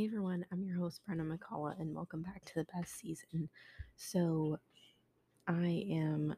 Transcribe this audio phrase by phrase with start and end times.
[0.00, 3.50] Hey everyone, I'm your host Brenna McCullough, and welcome back to the best season.
[3.96, 4.58] So,
[5.46, 6.34] I am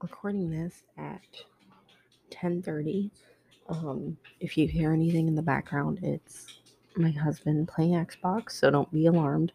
[0.00, 1.20] recording this at
[2.30, 3.10] 10:30.
[3.68, 6.60] Um, if you hear anything in the background, it's
[6.94, 9.50] my husband playing Xbox, so don't be alarmed.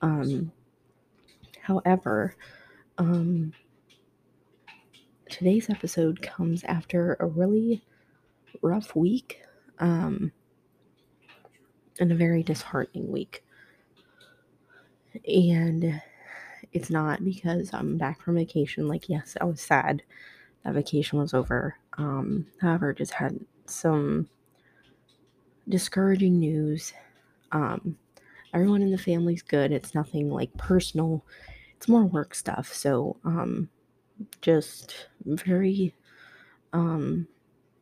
[0.00, 0.50] Um,
[1.60, 2.36] however,
[2.96, 3.52] um,
[5.28, 7.84] today's episode comes after a really
[8.62, 9.42] rough week.
[9.78, 10.32] Um,
[12.00, 13.44] and a very disheartening week.
[15.26, 16.00] And
[16.72, 18.88] it's not because I'm back from vacation.
[18.88, 20.02] Like, yes, I was sad
[20.64, 21.76] that vacation was over.
[21.96, 24.28] Um, however, just had some
[25.68, 26.92] discouraging news.
[27.52, 27.98] Um,
[28.54, 29.72] everyone in the family's good.
[29.72, 31.24] It's nothing like personal.
[31.76, 32.72] It's more work stuff.
[32.72, 33.68] So, um,
[34.40, 35.94] just very
[36.72, 37.26] um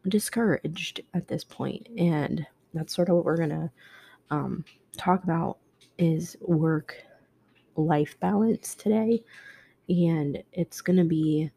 [0.08, 3.70] discouraged at this point and that's sort of what we're gonna
[4.30, 4.64] um,
[4.96, 5.58] talk about
[5.98, 6.96] is work
[7.76, 9.22] life balance today.
[9.88, 11.50] And it's going to be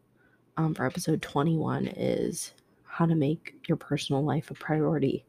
[0.58, 2.54] um, for episode 21 is
[2.84, 5.26] how to make your personal life a priority.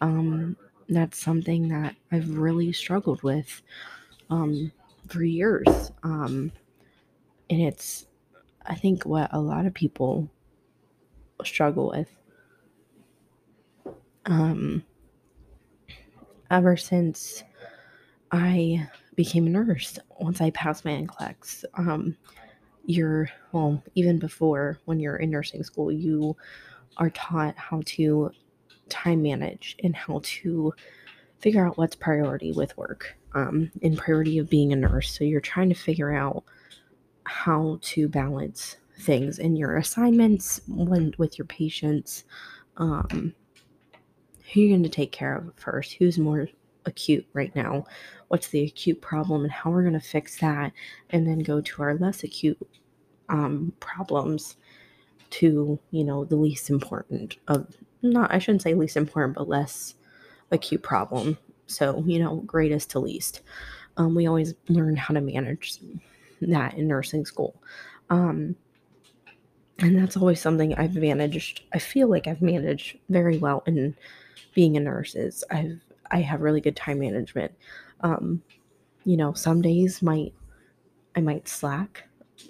[0.00, 0.56] Um,
[0.88, 3.62] that's something that I've really struggled with
[4.30, 4.72] um,
[5.08, 5.92] for years.
[6.02, 6.52] Um,
[7.48, 8.06] and it's,
[8.66, 10.28] I think, what a lot of people
[11.44, 12.08] struggle with.
[14.26, 14.84] Um,
[16.50, 17.42] ever since
[18.30, 19.98] I became a nurse.
[20.18, 22.16] Once I passed my NCLEX, um,
[22.86, 26.36] you're well, even before when you're in nursing school, you
[26.96, 28.30] are taught how to
[28.88, 30.72] time manage and how to
[31.38, 35.10] figure out what's priority with work um, in priority of being a nurse.
[35.16, 36.44] So you're trying to figure out
[37.24, 42.24] how to balance things in your assignments when with your patients
[42.76, 43.34] um,
[44.52, 46.48] who you're going to take care of first, who's more
[46.86, 47.84] acute right now,
[48.28, 50.72] what's the acute problem, and how we're going to fix that,
[51.10, 52.58] and then go to our less acute
[53.28, 54.56] um, problems
[55.30, 57.66] to, you know, the least important of
[58.02, 59.94] not, I shouldn't say least important, but less
[60.50, 61.38] acute problem.
[61.66, 63.40] So, you know, greatest to least.
[63.96, 65.78] Um, we always learn how to manage
[66.42, 67.62] that in nursing school.
[68.10, 68.54] Um,
[69.78, 71.62] and that's always something I've managed.
[71.72, 73.96] I feel like I've managed very well in
[74.54, 77.52] being a nurse is I've I have really good time management.
[78.00, 78.42] Um,
[79.04, 80.34] you know, some days might
[81.16, 82.04] I might slack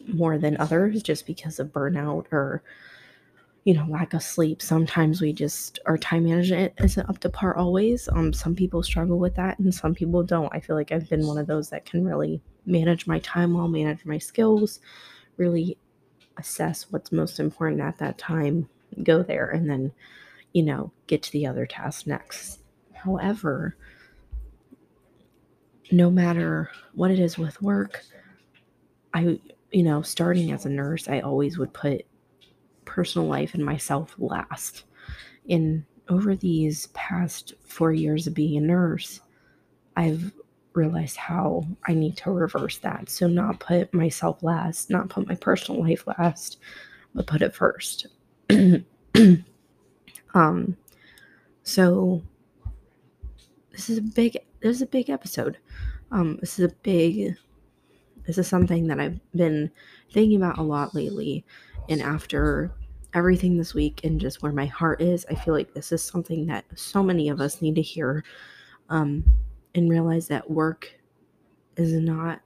[0.09, 2.63] more than others just because of burnout or
[3.65, 4.61] you know lack of sleep.
[4.61, 8.09] Sometimes we just our time management isn't up to par always.
[8.09, 10.55] Um some people struggle with that and some people don't.
[10.55, 13.69] I feel like i've been one of those that can really manage my time well
[13.69, 14.81] manage my skills
[15.37, 15.77] really
[16.39, 18.69] assess what's most important at that time
[19.03, 19.93] go there and then
[20.55, 22.61] you know, get to the other task next.
[22.95, 23.77] However,
[25.93, 28.03] no matter what it is with work,
[29.13, 29.39] I,
[29.73, 32.07] you know, starting as a nurse, I always would put
[32.85, 34.85] personal life and myself last.
[35.47, 39.21] In over these past four years of being a nurse,
[39.97, 40.33] I've
[40.73, 43.11] realized how I need to reverse that.
[43.11, 46.59] So, not put myself last, not put my personal life last,
[47.15, 48.07] but put it first.
[50.35, 50.77] Um,
[51.63, 52.23] so
[53.73, 55.59] this is a big this is a big episode.
[56.11, 57.37] Um, this is a big
[58.27, 59.71] this is something that I've been
[60.13, 61.45] thinking about a lot lately.
[61.89, 62.73] And after
[63.13, 66.47] everything this week and just where my heart is, I feel like this is something
[66.47, 68.25] that so many of us need to hear
[68.89, 69.25] um,
[69.75, 70.93] and realize that work
[71.77, 72.41] is not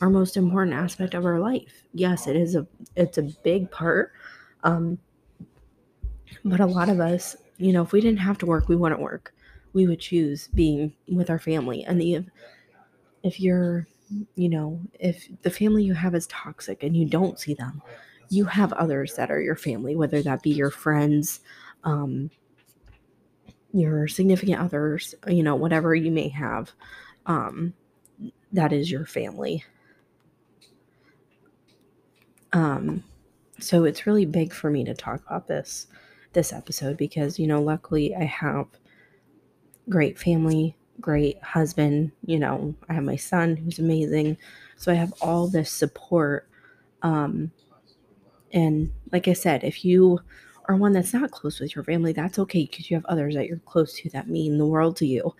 [0.00, 1.84] our most important aspect of our life.
[1.94, 4.12] Yes, it is a it's a big part.
[4.64, 4.98] Um,
[6.44, 9.00] but a lot of us, you know, if we didn't have to work, we wouldn't
[9.00, 9.34] work.
[9.72, 11.84] We would choose being with our family.
[11.84, 12.24] And if,
[13.22, 13.86] if you're,
[14.34, 17.82] you know, if the family you have is toxic and you don't see them,
[18.28, 21.40] you have others that are your family, whether that be your friends,
[21.84, 22.30] um,
[23.72, 26.72] your significant others, you know, whatever you may have,
[27.26, 27.74] um,
[28.52, 29.64] that is your family.
[32.52, 33.04] Um,
[33.58, 35.86] so it's really big for me to talk about this
[36.36, 38.66] this episode because, you know, luckily I have
[39.88, 44.36] great family, great husband, you know, I have my son who's amazing.
[44.76, 46.48] So I have all this support.
[47.02, 47.50] Um,
[48.52, 50.20] and like I said, if you
[50.68, 53.46] are one that's not close with your family, that's okay because you have others that
[53.46, 55.34] you're close to that mean the world to you.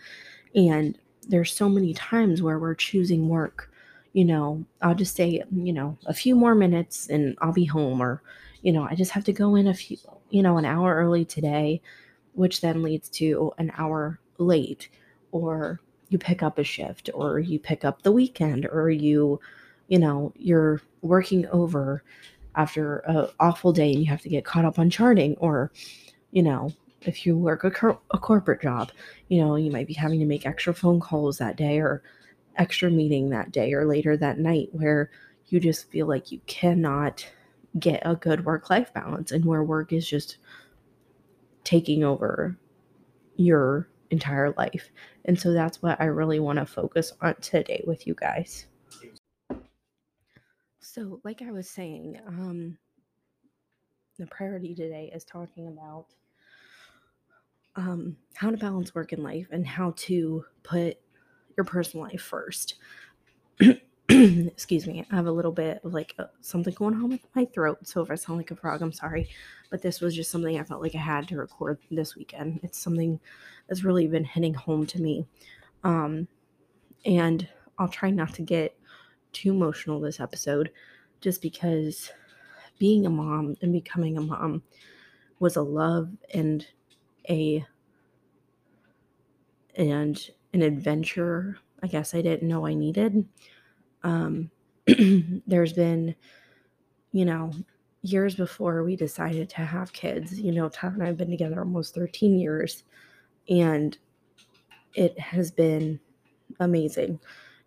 [0.55, 3.71] And there's so many times where we're choosing work.
[4.15, 8.01] You know, I'll just say, you know, a few more minutes and I'll be home,
[8.01, 8.23] or,
[8.63, 9.99] you know, I just have to go in a few,
[10.31, 11.81] you know, an hour early today,
[12.35, 14.89] which then leads to an hour late.
[15.33, 19.41] Or, you pick up a shift or you pick up the weekend or you
[19.89, 22.03] you know you're working over
[22.55, 25.71] after a awful day and you have to get caught up on charting or
[26.31, 28.91] you know if you work a, cor- a corporate job
[29.29, 32.03] you know you might be having to make extra phone calls that day or
[32.57, 35.11] extra meeting that day or later that night where
[35.49, 37.27] you just feel like you cannot
[37.79, 40.39] get a good work life balance and where work is just
[41.65, 42.57] taking over
[43.37, 44.91] your entire life.
[45.25, 48.67] And so that's what I really want to focus on today with you guys.
[50.81, 52.79] So, like I was saying, um,
[54.19, 56.07] the priority today is talking about
[57.75, 60.97] um, how to balance work and life and how to put
[61.57, 62.77] your personal life first.
[64.09, 67.45] excuse me, I have a little bit of like uh, something going on with my
[67.47, 67.79] throat.
[67.83, 69.29] So if I sound like a frog, I'm sorry.
[69.71, 72.61] But this was just something I felt like I had to record this weekend.
[72.63, 73.19] It's something
[73.67, 75.27] that's really been hitting home to me.
[75.83, 76.29] Um,
[77.05, 77.49] and
[77.79, 78.79] I'll try not to get
[79.33, 80.71] too emotional this episode
[81.21, 82.11] just because
[82.79, 84.63] being a mom and becoming a mom
[85.41, 86.67] was a love and
[87.29, 87.65] a
[89.75, 93.27] and an adventure I guess I didn't know I needed.
[94.07, 94.51] Um,
[95.49, 96.15] there's been,
[97.11, 97.51] you know,
[98.03, 100.39] years before we decided to have kids.
[100.39, 102.85] You know, Todd and I have been together almost 13 years,
[103.49, 103.99] and
[104.95, 105.99] it has been
[106.61, 107.19] amazing.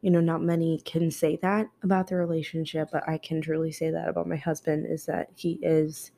[0.01, 3.91] You know, not many can say that about their relationship, but I can truly say
[3.91, 6.12] that about my husband is that he is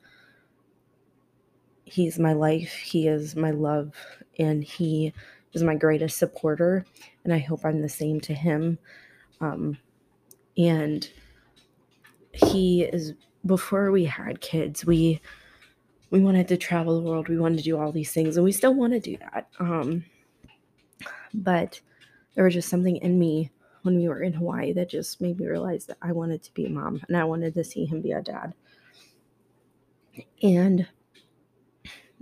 [1.84, 3.92] he's my life, he is my love,
[4.38, 5.12] and he
[5.52, 6.86] is my greatest supporter,
[7.24, 8.78] and I hope I'm the same to him.
[9.40, 9.76] Um,
[10.56, 11.10] and
[12.32, 13.14] he is
[13.46, 15.20] before we had kids we
[16.10, 17.28] we wanted to travel the world.
[17.30, 20.04] We wanted to do all these things and we still want to do that um
[21.34, 21.80] but
[22.34, 23.50] there was just something in me
[23.82, 26.66] when we were in hawaii that just made me realize that i wanted to be
[26.66, 28.54] a mom and i wanted to see him be a dad.
[30.42, 30.86] And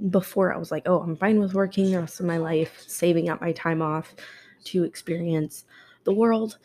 [0.08, 3.28] before i was like oh i'm fine with working the rest of my life saving
[3.28, 4.14] up my time off
[4.64, 5.64] to experience
[6.04, 6.58] the world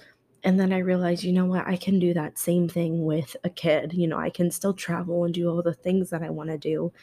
[0.46, 3.50] and then I realized, you know what, I can do that same thing with a
[3.50, 3.94] kid.
[3.94, 6.58] You know, I can still travel and do all the things that I want to
[6.60, 6.94] do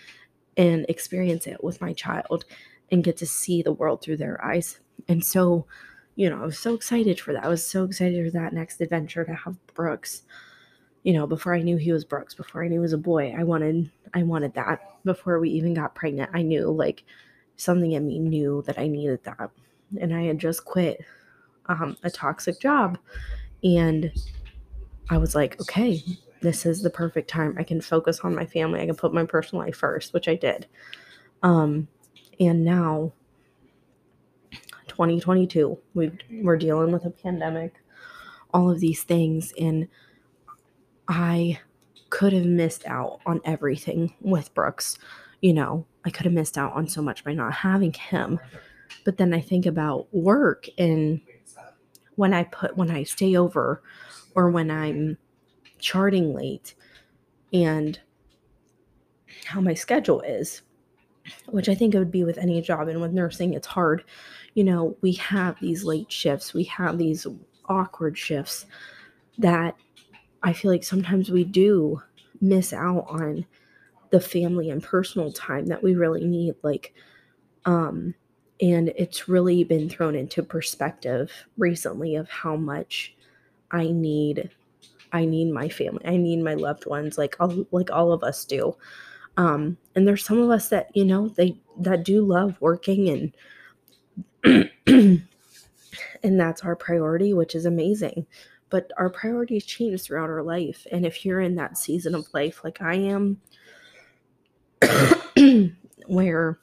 [0.56, 2.44] and experience it with my child
[2.92, 4.78] and get to see the world through their eyes.
[5.08, 5.66] And so,
[6.14, 7.42] you know, I was so excited for that.
[7.42, 10.22] I was so excited for that next adventure to have Brooks.
[11.02, 13.34] You know, before I knew he was Brooks, before I knew he was a boy,
[13.36, 15.02] I wanted I wanted that.
[15.04, 17.02] Before we even got pregnant, I knew like
[17.56, 19.50] something in me knew that I needed that.
[20.00, 21.00] And I had just quit
[21.66, 22.98] um, a toxic job.
[23.62, 24.12] And
[25.10, 26.02] I was like, okay,
[26.40, 27.54] this is the perfect time.
[27.58, 28.80] I can focus on my family.
[28.80, 30.66] I can put my personal life first, which I did.
[31.42, 31.88] Um,
[32.40, 33.12] and now,
[34.88, 36.12] 2022, we
[36.42, 37.74] we're dealing with a pandemic,
[38.52, 39.88] all of these things, and
[41.08, 41.60] I
[42.10, 44.98] could have missed out on everything with Brooks.
[45.40, 48.38] You know, I could have missed out on so much by not having him.
[49.04, 51.20] But then I think about work and
[52.16, 53.82] when I put when I stay over
[54.34, 55.18] or when I'm
[55.78, 56.74] charting late
[57.52, 57.98] and
[59.46, 60.62] how my schedule is
[61.46, 64.04] which I think it would be with any job and with nursing it's hard.
[64.54, 67.26] You know we have these late shifts we have these
[67.66, 68.66] awkward shifts
[69.38, 69.76] that
[70.42, 72.02] I feel like sometimes we do
[72.40, 73.46] miss out on
[74.10, 76.92] the family and personal time that we really need like
[77.64, 78.14] um
[78.62, 83.14] and it's really been thrown into perspective recently of how much
[83.72, 84.50] I need
[85.14, 86.02] I need my family.
[86.06, 88.76] I need my loved ones like all like all of us do.
[89.36, 93.32] Um and there's some of us that, you know, they that do love working
[94.44, 94.70] and
[96.22, 98.26] and that's our priority, which is amazing.
[98.70, 100.86] But our priorities change throughout our life.
[100.90, 103.40] And if you're in that season of life like I am,
[106.06, 106.58] where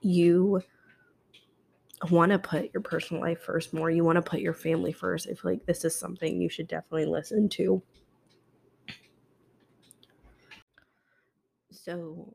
[0.00, 0.62] you
[2.10, 5.26] want to put your personal life first more, you want to put your family first,
[5.28, 7.82] I feel like this is something you should definitely listen to.
[11.70, 12.34] So,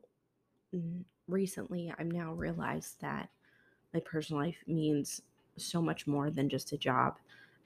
[1.28, 3.30] recently, I've now realized that
[3.94, 5.22] my personal life means
[5.56, 7.18] so much more than just a job.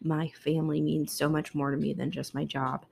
[0.02, 2.84] My family means so much more to me than just my job.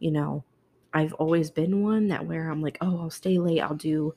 [0.00, 0.44] You know,
[0.92, 4.14] I've always been one that where I'm like, oh, I'll stay late, I'll do,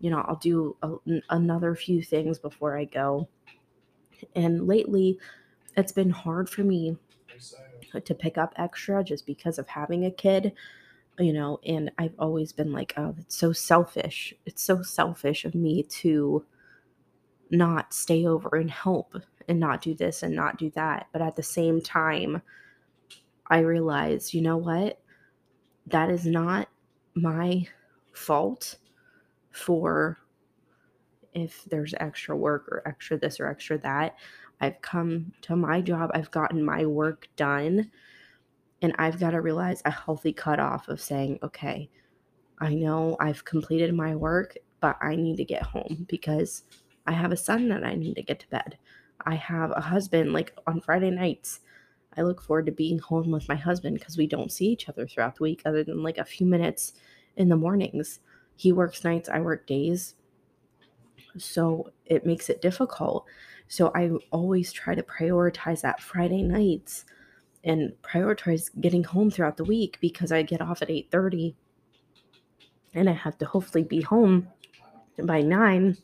[0.00, 0.96] you know, I'll do a,
[1.30, 3.28] another few things before I go
[4.34, 5.18] and lately,
[5.76, 6.96] it's been hard for me
[8.04, 10.52] to pick up extra just because of having a kid,
[11.18, 14.34] you know, and I've always been like, oh, it's so selfish.
[14.46, 16.44] It's so selfish of me to
[17.50, 19.16] not stay over and help
[19.48, 21.08] and not do this and not do that.
[21.12, 22.42] But at the same time,
[23.46, 25.00] I realized, you know what?
[25.86, 26.68] That is not
[27.14, 27.66] my
[28.12, 28.76] fault
[29.50, 30.18] for
[31.34, 34.16] if there's extra work or extra this or extra that.
[34.60, 37.90] I've come to my job, I've gotten my work done,
[38.82, 41.88] and I've got to realize a healthy cutoff of saying, okay,
[42.60, 46.64] I know I've completed my work, but I need to get home because
[47.06, 48.78] I have a son that I need to get to bed.
[49.24, 51.60] I have a husband, like on Friday nights.
[52.16, 55.06] I look forward to being home with my husband because we don't see each other
[55.06, 56.94] throughout the week other than like a few minutes
[57.36, 58.20] in the mornings.
[58.56, 60.14] He works nights, I work days.
[61.38, 63.26] So it makes it difficult.
[63.68, 67.04] So I always try to prioritize that Friday nights
[67.64, 71.54] and prioritize getting home throughout the week because I get off at 8:30
[72.94, 74.48] and I have to hopefully be home
[75.22, 75.96] by 9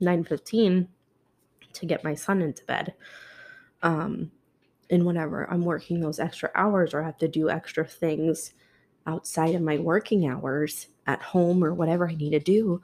[0.00, 0.88] 9:15
[1.72, 2.94] to get my son into bed.
[3.82, 4.32] Um
[4.90, 8.52] and whenever I'm working those extra hours or I have to do extra things
[9.06, 12.82] outside of my working hours at home or whatever I need to do,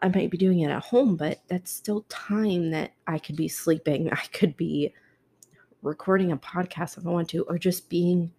[0.00, 3.48] I might be doing it at home, but that's still time that I could be
[3.48, 4.10] sleeping.
[4.12, 4.94] I could be
[5.82, 8.32] recording a podcast if I want to, or just being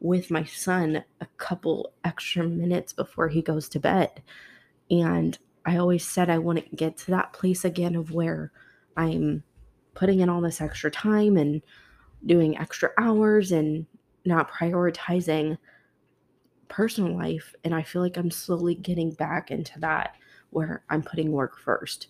[0.00, 4.22] with my son a couple extra minutes before he goes to bed.
[4.90, 5.36] And
[5.66, 8.52] I always said I want to get to that place again of where
[8.96, 9.42] I'm
[9.94, 11.62] putting in all this extra time and
[12.24, 13.86] doing extra hours and
[14.24, 15.58] not prioritizing
[16.68, 17.54] personal life.
[17.64, 20.14] And I feel like I'm slowly getting back into that
[20.50, 22.08] where I'm putting work first.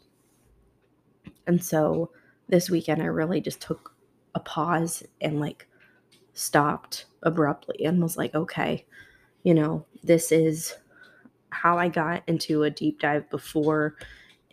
[1.46, 2.10] And so
[2.48, 3.94] this weekend, I really just took
[4.34, 5.66] a pause and like
[6.32, 8.86] stopped abruptly and was like, okay,
[9.42, 10.74] you know, this is
[11.50, 13.96] how I got into a deep dive before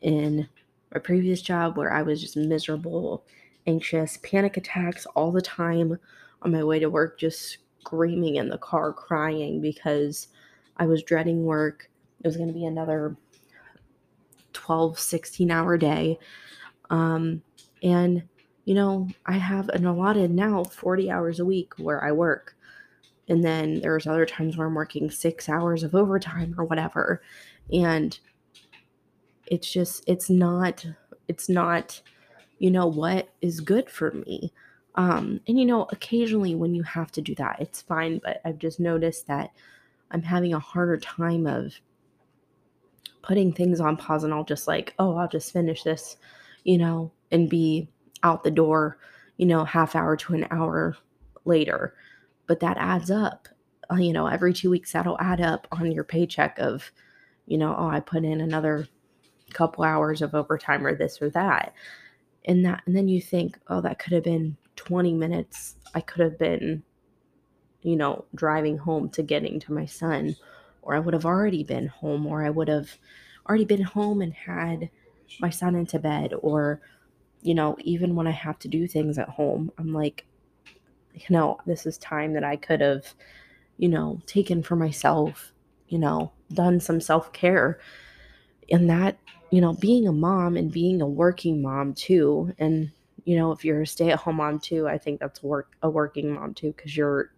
[0.01, 0.47] in
[0.93, 3.25] my previous job where I was just miserable,
[3.67, 5.99] anxious, panic attacks all the time
[6.41, 10.27] on my way to work, just screaming in the car, crying because
[10.77, 11.89] I was dreading work.
[12.23, 13.15] It was going to be another
[14.55, 16.17] 12, 16 hour day.
[16.89, 17.43] Um,
[17.83, 18.23] and,
[18.63, 22.55] you know, I have an allotted now 40 hours a week where I work.
[23.27, 27.21] And then there's other times where I'm working six hours of overtime or whatever.
[27.71, 28.17] And
[29.47, 30.85] it's just, it's not,
[31.27, 32.01] it's not,
[32.57, 34.53] you know, what is good for me.
[34.95, 38.21] Um, and you know, occasionally when you have to do that, it's fine.
[38.23, 39.51] But I've just noticed that
[40.11, 41.73] I'm having a harder time of
[43.25, 46.17] putting things on pause and I'll just like, oh, I'll just finish this,
[46.63, 47.89] you know, and be
[48.21, 48.99] out the door,
[49.37, 50.95] you know, half hour to an hour
[51.43, 51.95] later.
[52.45, 53.47] But that adds up.
[53.91, 56.91] Uh, you know, every two weeks that'll add up on your paycheck of,
[57.47, 58.87] you know, oh, I put in another
[59.53, 61.73] couple hours of overtime or this or that.
[62.45, 65.77] And that and then you think, oh, that could have been 20 minutes.
[65.95, 66.83] I could have been,
[67.81, 70.35] you know, driving home to getting to my son
[70.85, 72.97] or I would have already been home, or I would have
[73.49, 74.89] already been home and had
[75.39, 76.79] my son into bed, or,
[77.41, 80.25] you know, even when I have to do things at home, I'm like,
[81.13, 83.13] you know, this is time that I could have,
[83.77, 85.51] you know, taken for myself,
[85.89, 87.79] you know, done some self care.
[88.71, 89.17] And that,
[89.51, 92.91] you know, being a mom and being a working mom too, and,
[93.25, 95.89] you know, if you're a stay at home mom too, I think that's work a
[95.89, 97.31] working mom too, because you're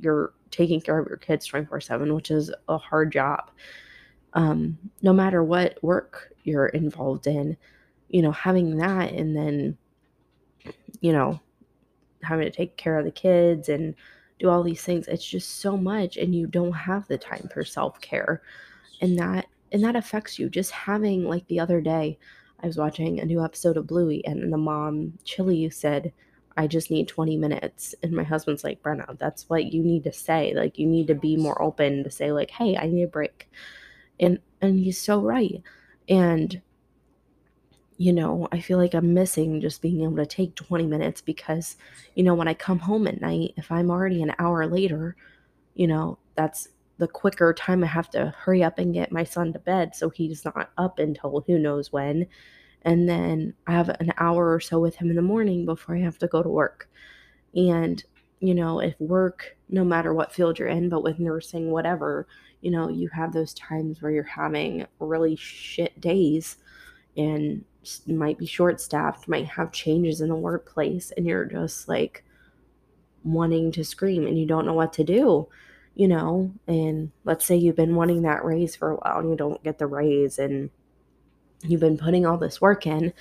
[0.00, 3.50] you're taking care of your kids 24 7 which is a hard job.
[4.34, 7.56] Um, no matter what work you're involved in
[8.08, 9.76] you know having that and then
[11.00, 11.40] you know
[12.22, 13.94] having to take care of the kids and
[14.38, 17.64] do all these things it's just so much and you don't have the time for
[17.64, 18.42] self-care.
[19.00, 20.48] And that and that affects you.
[20.48, 22.18] Just having like the other day
[22.60, 26.12] i was watching a new episode of bluey and the mom Chilli said
[26.56, 27.94] I just need 20 minutes.
[28.02, 30.54] And my husband's like, Brenna, that's what you need to say.
[30.54, 33.50] Like you need to be more open to say, like, hey, I need a break.
[34.20, 35.62] And and he's so right.
[36.08, 36.60] And
[37.98, 41.76] you know, I feel like I'm missing just being able to take 20 minutes because,
[42.16, 45.14] you know, when I come home at night, if I'm already an hour later,
[45.74, 46.68] you know, that's
[46.98, 50.10] the quicker time I have to hurry up and get my son to bed so
[50.10, 52.26] he's not up until who knows when
[52.84, 56.00] and then I have an hour or so with him in the morning before I
[56.00, 56.88] have to go to work.
[57.54, 58.02] And,
[58.40, 62.26] you know, if work, no matter what field you're in, but with nursing, whatever,
[62.60, 66.56] you know, you have those times where you're having really shit days
[67.16, 67.64] and
[68.06, 72.24] might be short staffed, might have changes in the workplace, and you're just like
[73.24, 75.48] wanting to scream and you don't know what to do,
[75.94, 76.52] you know.
[76.66, 79.78] And let's say you've been wanting that raise for a while and you don't get
[79.78, 80.70] the raise, and
[81.62, 83.12] you've been putting all this work in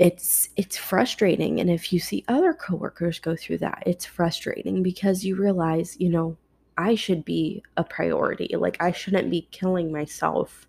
[0.00, 1.60] it's it's frustrating.
[1.60, 6.08] And if you see other coworkers go through that it's frustrating because you realize you
[6.08, 6.36] know
[6.78, 8.56] i should be a priority.
[8.56, 10.66] Like i shouldn't be killing myself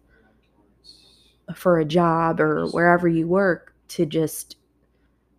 [1.56, 4.58] for a job or wherever you work to just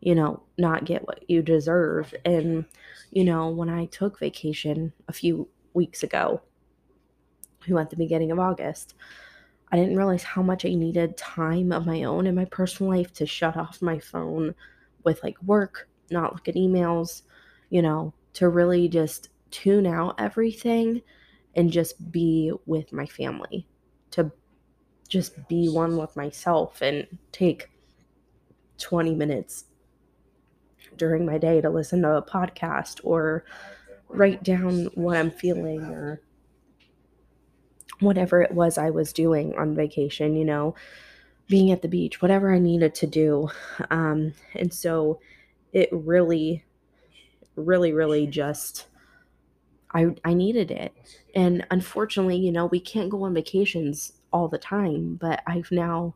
[0.00, 2.14] you know not get what you deserve.
[2.24, 2.64] And
[3.10, 6.40] you know when i took vacation a few weeks ago
[7.66, 8.94] who at the beginning of august
[9.72, 13.12] I didn't realize how much I needed time of my own in my personal life
[13.14, 14.54] to shut off my phone
[15.02, 17.22] with like work, not look at emails,
[17.70, 21.00] you know, to really just tune out everything
[21.54, 23.66] and just be with my family,
[24.10, 24.30] to
[25.08, 27.70] just be one with myself and take
[28.78, 29.64] 20 minutes
[30.96, 33.44] during my day to listen to a podcast or
[34.08, 36.20] write down what I'm feeling or
[38.02, 40.74] whatever it was I was doing on vacation, you know,
[41.48, 43.48] being at the beach, whatever I needed to do.
[43.90, 45.20] Um, and so
[45.72, 46.64] it really,
[47.56, 48.86] really, really just,
[49.94, 50.92] I, I needed it.
[51.34, 56.14] And unfortunately, you know, we can't go on vacations all the time, but I've now,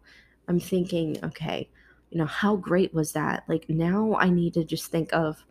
[0.48, 1.68] I'm thinking, okay,
[2.10, 3.44] you know, how great was that?
[3.48, 5.44] Like now I need to just think of,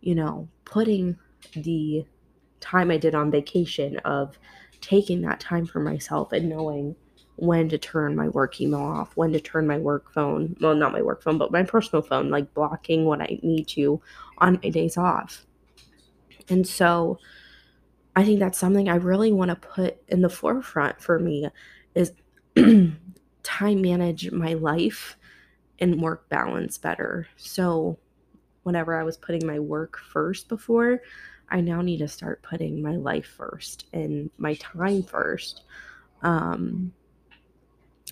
[0.00, 1.16] you know, putting
[1.54, 2.04] the
[2.60, 4.38] time I did on vacation of
[4.88, 6.96] taking that time for myself and knowing
[7.36, 10.92] when to turn my work email off, when to turn my work phone, well, not
[10.92, 14.00] my work phone, but my personal phone, like blocking what I need to
[14.38, 15.46] on my days off.
[16.48, 17.18] And so
[18.16, 21.48] I think that's something I really want to put in the forefront for me
[21.94, 22.12] is
[23.42, 25.16] time manage my life
[25.78, 27.28] and work balance better.
[27.36, 27.98] So
[28.62, 31.02] whenever I was putting my work first before,
[31.50, 35.62] I now need to start putting my life first and my time first.
[36.22, 36.92] Um,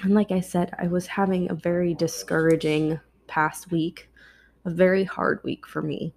[0.03, 4.11] and like I said, I was having a very discouraging past week,
[4.65, 6.15] a very hard week for me.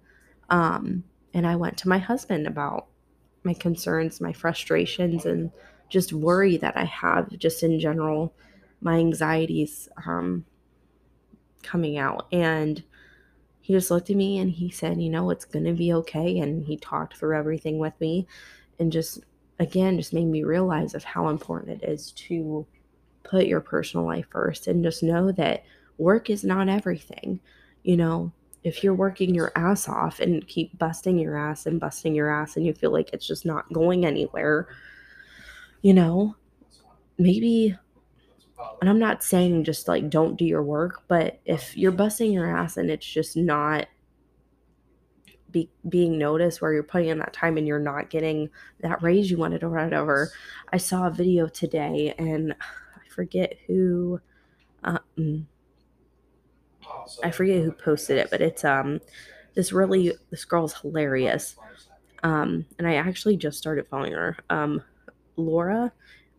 [0.50, 1.04] Um,
[1.34, 2.86] and I went to my husband about
[3.44, 5.50] my concerns, my frustrations, and
[5.88, 8.34] just worry that I have, just in general,
[8.80, 10.44] my anxieties um,
[11.62, 12.26] coming out.
[12.32, 12.82] And
[13.70, 16.40] he just looked at me and he said, You know, it's going to be okay.
[16.40, 18.26] And he talked through everything with me
[18.80, 19.20] and just,
[19.60, 22.66] again, just made me realize of how important it is to
[23.22, 25.62] put your personal life first and just know that
[25.98, 27.38] work is not everything.
[27.84, 28.32] You know,
[28.64, 32.56] if you're working your ass off and keep busting your ass and busting your ass
[32.56, 34.66] and you feel like it's just not going anywhere,
[35.82, 36.34] you know,
[37.18, 37.76] maybe
[38.80, 42.56] and I'm not saying just like don't do your work, but if you're busting your
[42.56, 43.86] ass and it's just not
[45.50, 49.30] be, being noticed where you're putting in that time and you're not getting that raise
[49.30, 50.30] you wanted or whatever.
[50.72, 54.20] I saw a video today and I forget who
[54.84, 55.46] um,
[57.22, 59.00] I forget who posted it, but it's um
[59.54, 61.56] this really this girl's hilarious.
[62.22, 64.36] Um and I actually just started following her.
[64.48, 64.82] Um
[65.36, 65.92] Laura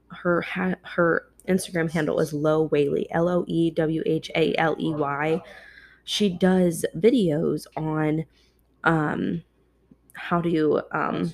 [0.09, 4.75] her ha- her Instagram handle is Low Whaley, L O E W H A L
[4.79, 5.41] E Y.
[6.03, 8.25] She does videos on
[8.83, 9.43] um,
[10.13, 11.33] how to um,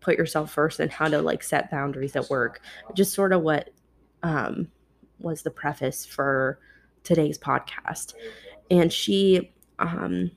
[0.00, 2.60] put yourself first and how to like set boundaries at work.
[2.94, 3.70] Just sort of what
[4.22, 4.68] um,
[5.18, 6.58] was the preface for
[7.02, 8.14] today's podcast.
[8.70, 10.30] And she um,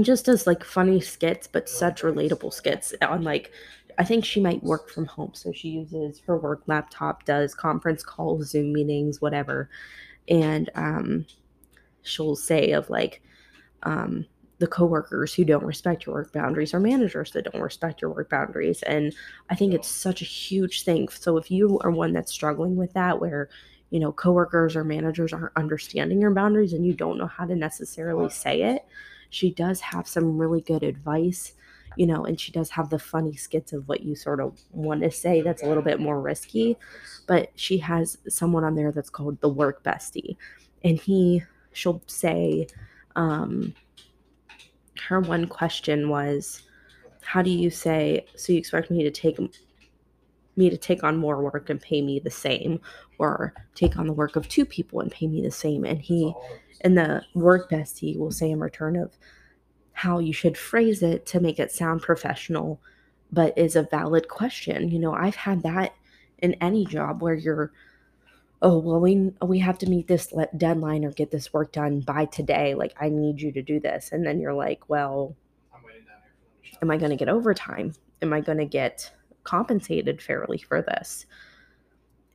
[0.00, 3.50] just does like funny skits, but such relatable skits on like
[3.98, 5.32] I think she might work from home.
[5.34, 9.70] So she uses her work laptop, does conference calls, Zoom meetings, whatever.
[10.28, 11.26] And um,
[12.02, 13.22] she'll say of like
[13.84, 14.26] um,
[14.58, 18.30] the coworkers who don't respect your work boundaries or managers that don't respect your work
[18.30, 18.82] boundaries.
[18.82, 19.14] And
[19.50, 21.08] I think it's such a huge thing.
[21.08, 23.48] So if you are one that's struggling with that, where
[23.90, 27.54] you know coworkers or managers aren't understanding your boundaries and you don't know how to
[27.54, 28.84] necessarily say it,
[29.30, 31.52] she does have some really good advice
[31.96, 35.02] you know, and she does have the funny skits of what you sort of want
[35.02, 36.76] to say that's a little bit more risky.
[37.26, 40.36] But she has someone on there that's called the work bestie.
[40.84, 42.68] And he, she'll say,
[43.16, 43.74] um,
[45.08, 46.62] her one question was,
[47.22, 49.38] How do you say, so you expect me to take
[50.58, 52.80] me to take on more work and pay me the same,
[53.18, 55.84] or take on the work of two people and pay me the same?
[55.84, 56.34] And he,
[56.82, 59.16] and the work bestie will say in return of,
[59.96, 62.78] how you should phrase it to make it sound professional,
[63.32, 64.90] but is a valid question.
[64.90, 65.94] You know, I've had that
[66.36, 67.72] in any job where you're,
[68.60, 72.26] oh, well, we, we have to meet this deadline or get this work done by
[72.26, 72.74] today.
[72.74, 74.10] Like, I need you to do this.
[74.12, 75.34] And then you're like, well,
[76.82, 77.94] am I going to get overtime?
[78.20, 79.10] Am I going to get
[79.44, 81.24] compensated fairly for this?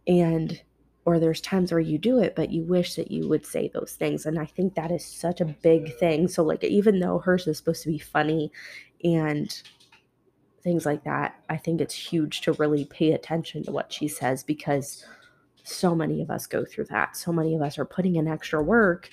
[0.08, 0.60] And
[1.06, 3.94] or there's times where you do it but you wish that you would say those
[3.94, 7.48] things and i think that is such a big thing so like even though hers
[7.48, 8.52] is supposed to be funny
[9.04, 9.64] and
[10.64, 14.44] things like that i think it's huge to really pay attention to what she says
[14.44, 15.06] because
[15.64, 17.16] so many of us go through that.
[17.16, 19.10] So many of us are putting in extra work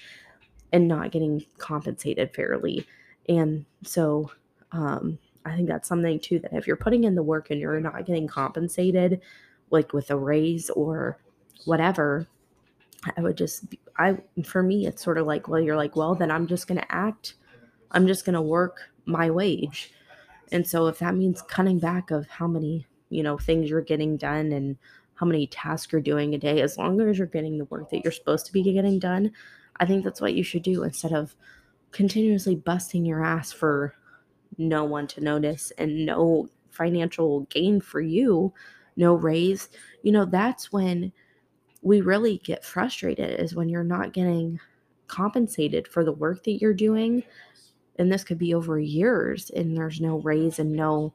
[0.73, 2.87] and not getting compensated fairly
[3.29, 4.31] and so
[4.73, 7.81] um, i think that's something too that if you're putting in the work and you're
[7.81, 9.21] not getting compensated
[9.71, 11.19] like with a raise or
[11.65, 12.27] whatever
[13.17, 16.31] i would just i for me it's sort of like well you're like well then
[16.31, 17.35] i'm just going to act
[17.93, 19.93] i'm just going to work my wage.
[20.53, 24.17] And so if that means cutting back of how many you know things you're getting
[24.17, 24.77] done and
[25.15, 28.05] how many tasks you're doing a day as long as you're getting the work that
[28.05, 29.33] you're supposed to be getting done
[29.81, 31.35] i think that's what you should do instead of
[31.91, 33.95] continuously busting your ass for
[34.59, 38.53] no one to notice and no financial gain for you
[38.99, 39.69] no raise.
[40.03, 41.13] You know that's when
[41.83, 44.59] we really get frustrated is when you're not getting
[45.07, 47.23] compensated for the work that you're doing.
[47.99, 51.15] And this could be over years and there's no raise and no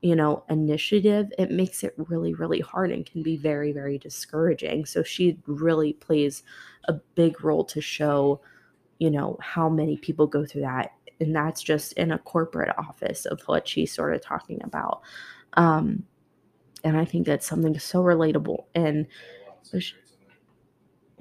[0.00, 1.32] you know initiative.
[1.38, 4.86] It makes it really really hard and can be very very discouraging.
[4.86, 6.42] So she really plays
[6.84, 8.40] a big role to show
[8.98, 10.92] you know how many people go through that.
[11.20, 15.02] And that's just in a corporate office of what she's sort of talking about.
[15.54, 16.04] Um
[16.82, 18.64] and i think that's something so relatable.
[18.74, 19.06] And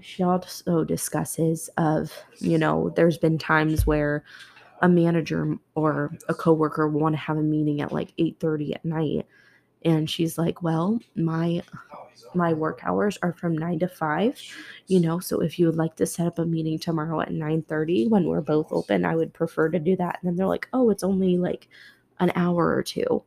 [0.02, 4.24] she also discusses of you know there's been times where
[4.82, 9.26] a manager or a coworker want to have a meeting at like 8:30 at night
[9.86, 11.62] and she's like well my
[12.36, 14.42] my work hours are from 9 to 5
[14.88, 18.10] you know so if you would like to set up a meeting tomorrow at 9:30
[18.10, 20.20] when we're both open I would prefer to do that.
[20.22, 21.68] And then they're like oh it's only like
[22.20, 23.24] an hour or two.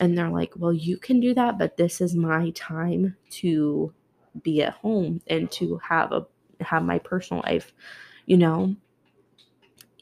[0.00, 3.92] And they're like well you can do that but this is my time to
[4.42, 6.26] be at home and to have a
[6.60, 7.72] have my personal life
[8.28, 8.76] you know?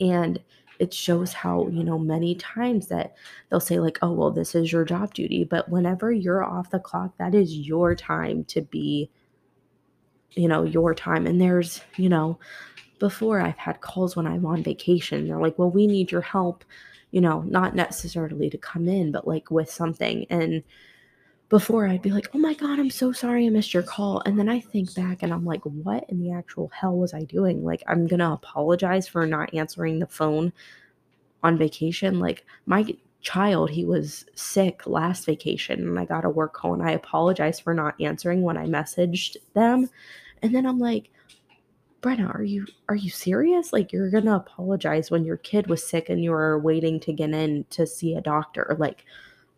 [0.01, 0.43] And
[0.79, 3.15] it shows how you know many times that
[3.49, 5.43] they'll say like oh well this is your job duty.
[5.43, 9.09] But whenever you're off the clock that is your time to be
[10.33, 11.27] you know your time.
[11.27, 12.39] And there's you know
[12.99, 16.65] before i've had calls when i'm on vacation they're like well we need your help
[17.11, 20.27] you know not necessarily to come in but like with something.
[20.31, 20.63] And
[21.49, 24.21] before I'd be like, oh my God, I'm so sorry I missed your call.
[24.27, 27.23] And then I think back and I'm like, what in the actual hell was I
[27.23, 27.65] doing?
[27.65, 30.53] Like, I'm going to apologize for not answering the phone
[31.45, 32.19] on vacation.
[32.19, 32.85] Like, my
[33.21, 37.63] child, he was sick last vacation and I got a work call and I apologized
[37.63, 39.89] for not answering when I messaged them.
[40.43, 41.11] And then I'm like,
[42.03, 43.73] Brenna, are you are you serious?
[43.73, 47.31] Like you're gonna apologize when your kid was sick and you were waiting to get
[47.31, 48.77] in to see a doctor?
[48.79, 49.05] Like,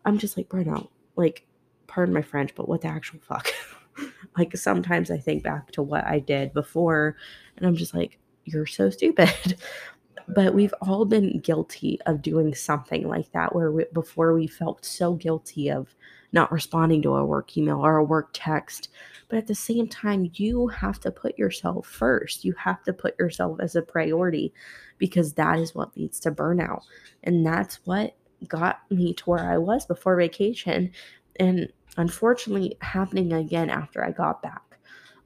[0.05, 1.45] I'm just like, Brenna, like
[1.89, 3.49] pardon my French, but what the actual fuck?
[4.37, 7.17] like sometimes I think back to what I did before
[7.57, 9.57] and I'm just like, you're so stupid.
[10.27, 14.85] but we've all been guilty of doing something like that where we, before we felt
[14.85, 15.95] so guilty of
[16.31, 18.89] not responding to a work email or a work text.
[19.27, 22.45] But at the same time, you have to put yourself first.
[22.45, 24.53] You have to put yourself as a priority
[24.97, 26.83] because that is what leads to burnout.
[27.23, 28.15] And that's what
[28.47, 30.91] got me to where I was before vacation.
[31.39, 34.77] And unfortunately happening again after I got back.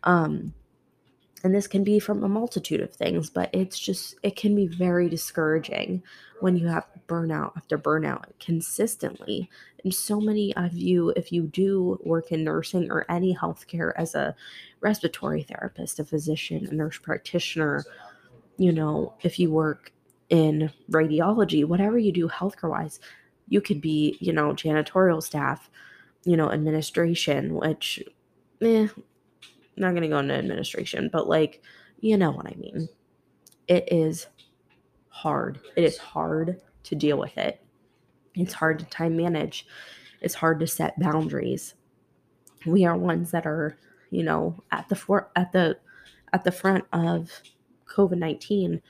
[0.04, 0.54] Um,
[1.44, 4.68] and this can be from a multitude of things, but it's just, it can be
[4.68, 6.02] very discouraging
[6.40, 9.50] when you have burnout after burnout consistently.
[9.84, 14.16] And so many of you, if you do work in nursing or any healthcare as
[14.16, 14.36] a
[14.80, 17.84] respiratory therapist, a physician, a nurse practitioner,
[18.58, 19.92] you know, if you work
[20.30, 23.02] in radiology, whatever you do healthcare wise,
[23.50, 25.70] you could be, you know, janitorial staff,
[26.26, 28.02] you know, administration, which,
[28.62, 28.88] eh,
[29.76, 31.62] not going to go into administration, but like,
[32.00, 32.90] you know what I mean.
[33.68, 34.28] It is
[35.10, 35.60] hard.
[35.76, 37.62] It is hard to deal with it.
[38.36, 39.68] It's hard to time manage.
[40.22, 41.76] It's hard to set boundaries.
[42.66, 43.78] We are ones that are,
[44.10, 45.78] you know, at the for at the
[46.34, 47.32] at the front of
[47.86, 48.82] COVID nineteen,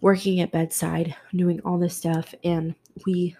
[0.00, 2.74] working at bedside, doing all this stuff, and
[3.06, 3.36] we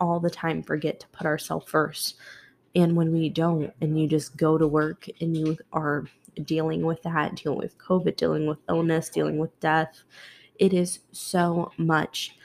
[0.00, 2.16] all the time forget to put ourselves first.
[2.74, 6.04] And when we don't, and you just go to work and you are
[6.44, 10.02] dealing with that, dealing with COVID, dealing with illness, dealing with death,
[10.58, 12.36] it is so much.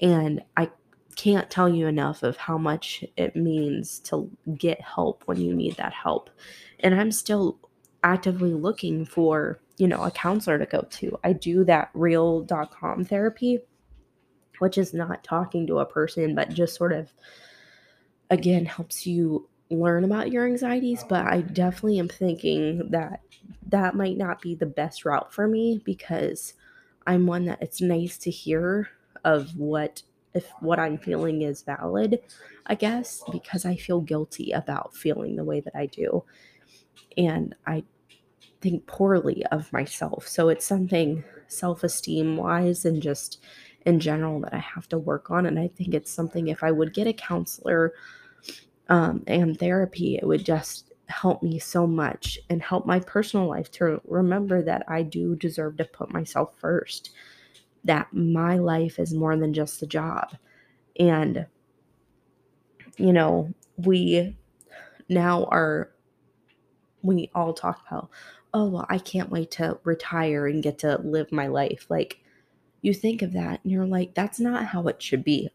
[0.00, 0.70] And I
[1.16, 5.76] can't tell you enough of how much it means to get help when you need
[5.76, 6.30] that help.
[6.80, 7.58] And I'm still
[8.02, 11.18] actively looking for, you know, a counselor to go to.
[11.22, 13.60] I do that real.com therapy
[14.58, 17.12] which is not talking to a person, but just sort of,
[18.30, 23.20] again, helps you learn about your anxieties, but I definitely am thinking that
[23.68, 26.54] that might not be the best route for me because
[27.06, 28.88] I'm one that it's nice to hear
[29.24, 30.02] of what
[30.34, 32.18] if what I'm feeling is valid,
[32.66, 36.24] I guess, because I feel guilty about feeling the way that I do.
[37.16, 37.84] And I
[38.60, 40.26] think poorly of myself.
[40.26, 43.40] So it's something self esteem wise and just
[43.86, 45.46] in general that I have to work on.
[45.46, 47.92] And I think it's something if I would get a counselor
[48.88, 53.70] um, and therapy, it would just help me so much and help my personal life
[53.70, 57.10] to remember that I do deserve to put myself first,
[57.84, 60.34] that my life is more than just a job.
[60.98, 61.46] And,
[62.96, 64.36] you know, we
[65.08, 65.90] now are,
[67.02, 68.08] we all talk about,
[68.54, 71.86] oh, well, I can't wait to retire and get to live my life.
[71.90, 72.23] Like,
[72.84, 75.50] you think of that and you're like, that's not how it should be.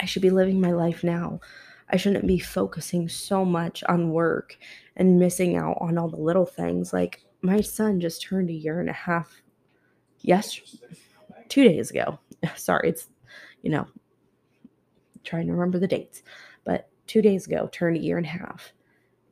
[0.00, 1.40] I should be living my life now.
[1.88, 4.56] I shouldn't be focusing so much on work
[4.96, 6.92] and missing out on all the little things.
[6.92, 9.42] Like, my son just turned a year and a half
[10.20, 10.60] yes
[11.48, 12.18] two days ago
[12.56, 13.08] sorry it's
[13.62, 13.86] you know
[15.24, 16.22] trying to remember the dates
[16.64, 18.72] but two days ago turned a year and a half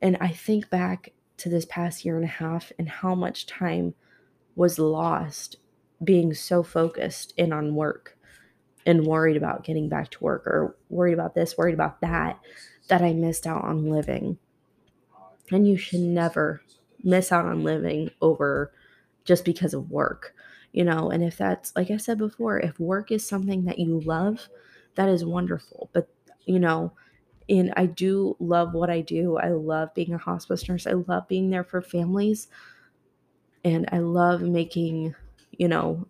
[0.02, 3.94] and i think back to this past year and a half and how much time
[4.56, 5.56] was lost
[6.02, 8.16] being so focused in on work
[8.86, 12.38] and worried about getting back to work or worried about this, worried about that,
[12.88, 14.38] that I missed out on living.
[15.52, 16.62] And you should never
[17.02, 18.72] miss out on living over
[19.24, 20.34] just because of work,
[20.72, 21.10] you know.
[21.10, 24.48] And if that's, like I said before, if work is something that you love,
[24.94, 25.90] that is wonderful.
[25.92, 26.08] But,
[26.46, 26.92] you know,
[27.48, 29.36] and I do love what I do.
[29.36, 30.86] I love being a hospice nurse.
[30.86, 32.48] I love being there for families.
[33.64, 35.14] And I love making,
[35.60, 36.08] you know,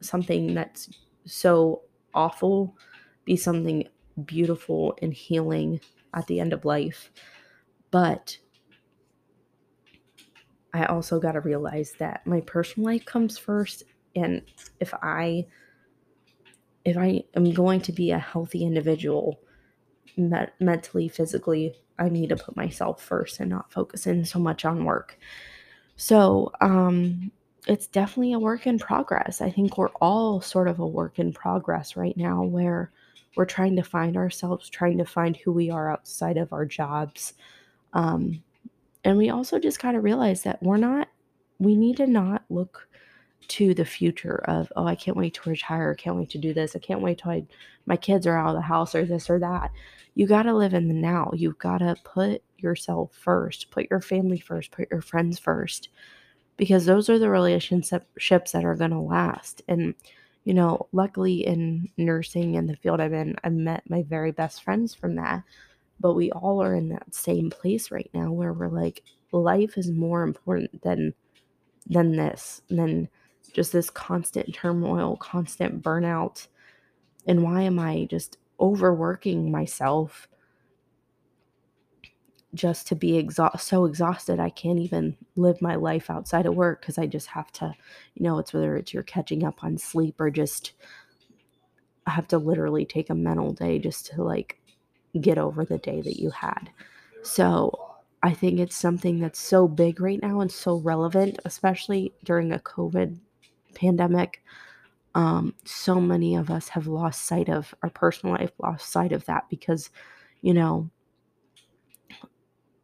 [0.00, 0.90] something that's
[1.24, 2.76] so awful
[3.24, 3.86] be something
[4.24, 5.78] beautiful and healing
[6.12, 7.12] at the end of life.
[7.92, 8.36] But
[10.74, 13.84] I also got to realize that my personal life comes first
[14.16, 14.42] and
[14.80, 15.46] if I
[16.84, 19.38] if I am going to be a healthy individual,
[20.16, 24.84] mentally, physically, I need to put myself first and not focus in so much on
[24.84, 25.16] work.
[25.94, 27.30] So, um,
[27.66, 29.40] it's definitely a work in progress.
[29.40, 32.90] I think we're all sort of a work in progress right now where
[33.36, 37.34] we're trying to find ourselves, trying to find who we are outside of our jobs.
[37.92, 38.42] Um,
[39.04, 41.08] and we also just got to realize that we're not,
[41.58, 42.88] we need to not look
[43.48, 45.94] to the future of oh i can't wait to retire.
[45.94, 46.76] Can't wait to do this.
[46.76, 47.44] I can't wait till I,
[47.86, 49.70] my kids are out of the house or this or that.
[50.14, 51.30] You got to live in the now.
[51.34, 53.70] You've got to put yourself first.
[53.70, 54.70] Put your family first.
[54.70, 55.88] Put your friends first
[56.60, 59.94] because those are the relationships that are going to last and
[60.44, 64.62] you know luckily in nursing and the field i'm in i've met my very best
[64.62, 65.42] friends from that
[66.00, 69.90] but we all are in that same place right now where we're like life is
[69.90, 71.14] more important than
[71.86, 73.08] than this than
[73.52, 76.46] just this constant turmoil, constant burnout.
[77.26, 80.28] And why am I just overworking myself
[82.54, 86.80] just to be exa- so exhausted I can't even live my life outside of work
[86.80, 87.74] because I just have to,
[88.14, 90.72] you know, it's whether it's you're catching up on sleep or just
[92.06, 94.58] I have to literally take a mental day just to like
[95.20, 96.70] get over the day that you had.
[97.22, 97.90] So
[98.22, 102.58] I think it's something that's so big right now and so relevant, especially during a
[102.58, 103.18] COVID
[103.74, 104.42] pandemic,
[105.14, 109.24] um, so many of us have lost sight of our personal life, lost sight of
[109.26, 109.90] that because,
[110.42, 110.88] you know,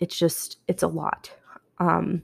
[0.01, 1.31] it's just, it's a lot.
[1.79, 2.23] Um,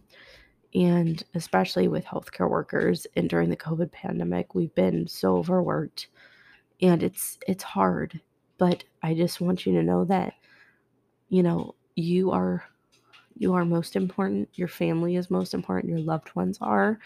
[0.75, 6.09] and especially with healthcare workers and during the COVID pandemic, we've been so overworked
[6.81, 8.21] and it's, it's hard.
[8.59, 10.35] But I just want you to know that,
[11.29, 12.65] you know, you are
[13.37, 16.99] you are most important your family is most important your loved ones are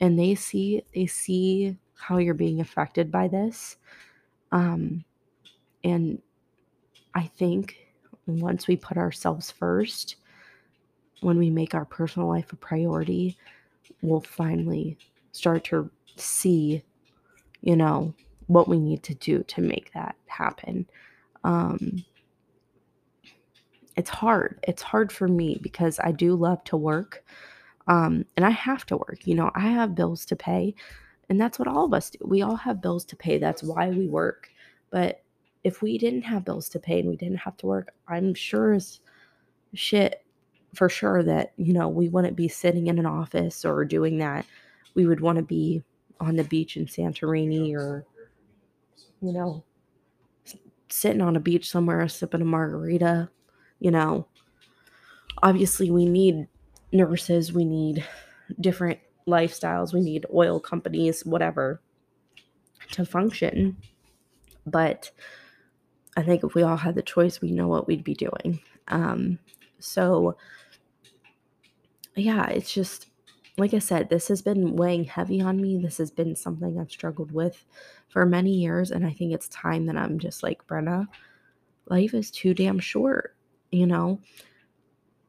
[0.00, 3.76] and they see they see how you're being affected by this
[4.52, 5.04] um
[5.82, 6.20] and
[7.14, 7.76] i think
[8.26, 10.16] once we put ourselves first
[11.20, 13.36] when we make our personal life a priority
[14.02, 14.96] we'll finally
[15.32, 16.82] start to see
[17.62, 18.14] you know
[18.46, 20.86] what we need to do to make that happen
[21.44, 22.04] um
[23.96, 27.24] it's hard it's hard for me because i do love to work
[27.86, 29.26] um, and I have to work.
[29.26, 30.74] You know, I have bills to pay,
[31.28, 32.18] and that's what all of us do.
[32.22, 33.38] We all have bills to pay.
[33.38, 34.48] That's why we work.
[34.90, 35.22] But
[35.64, 38.74] if we didn't have bills to pay and we didn't have to work, I'm sure
[38.74, 39.00] as
[39.72, 40.24] shit
[40.74, 44.44] for sure that, you know, we wouldn't be sitting in an office or doing that.
[44.94, 45.82] We would want to be
[46.20, 48.04] on the beach in Santorini or,
[49.20, 49.64] you know,
[50.88, 53.30] sitting on a beach somewhere sipping a margarita,
[53.80, 54.26] you know.
[55.42, 56.46] Obviously, we need
[56.92, 58.04] nurses, we need
[58.60, 61.80] different lifestyles, we need oil companies, whatever,
[62.92, 63.76] to function.
[64.66, 65.10] But
[66.16, 68.60] I think if we all had the choice, we know what we'd be doing.
[68.88, 69.38] Um,
[69.78, 70.36] so,
[72.14, 73.08] yeah, it's just
[73.56, 75.78] like I said, this has been weighing heavy on me.
[75.78, 77.64] This has been something I've struggled with
[78.08, 78.90] for many years.
[78.90, 81.06] And I think it's time that I'm just like, Brenna,
[81.86, 83.36] life is too damn short,
[83.70, 84.20] you know?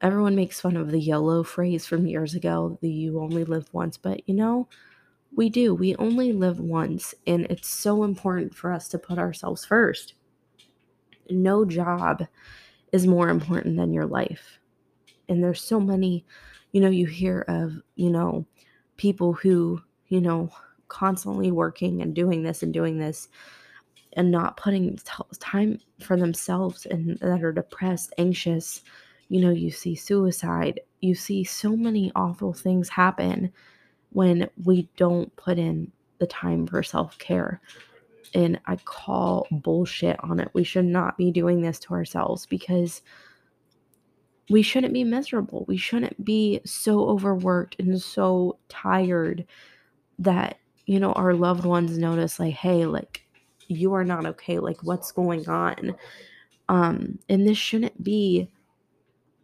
[0.01, 3.97] Everyone makes fun of the YOLO phrase from years ago, the you only live once,
[3.97, 4.67] but you know,
[5.35, 5.73] we do.
[5.73, 10.13] We only live once, and it's so important for us to put ourselves first.
[11.29, 12.25] No job
[12.91, 14.59] is more important than your life.
[15.27, 16.25] And there's so many,
[16.71, 18.45] you know, you hear of, you know,
[18.97, 20.49] people who, you know,
[20.87, 23.27] constantly working and doing this and doing this
[24.13, 24.97] and not putting
[25.39, 28.81] time for themselves and that are depressed, anxious,
[29.29, 33.51] you know, you see suicide, you see so many awful things happen
[34.11, 37.59] when we don't put in the time for self care.
[38.33, 40.49] And I call bullshit on it.
[40.53, 43.01] We should not be doing this to ourselves because
[44.49, 45.65] we shouldn't be miserable.
[45.67, 49.45] We shouldn't be so overworked and so tired
[50.19, 53.25] that, you know, our loved ones notice, like, hey, like,
[53.67, 54.59] you are not okay.
[54.59, 55.95] Like, what's going on?
[56.69, 58.49] Um, and this shouldn't be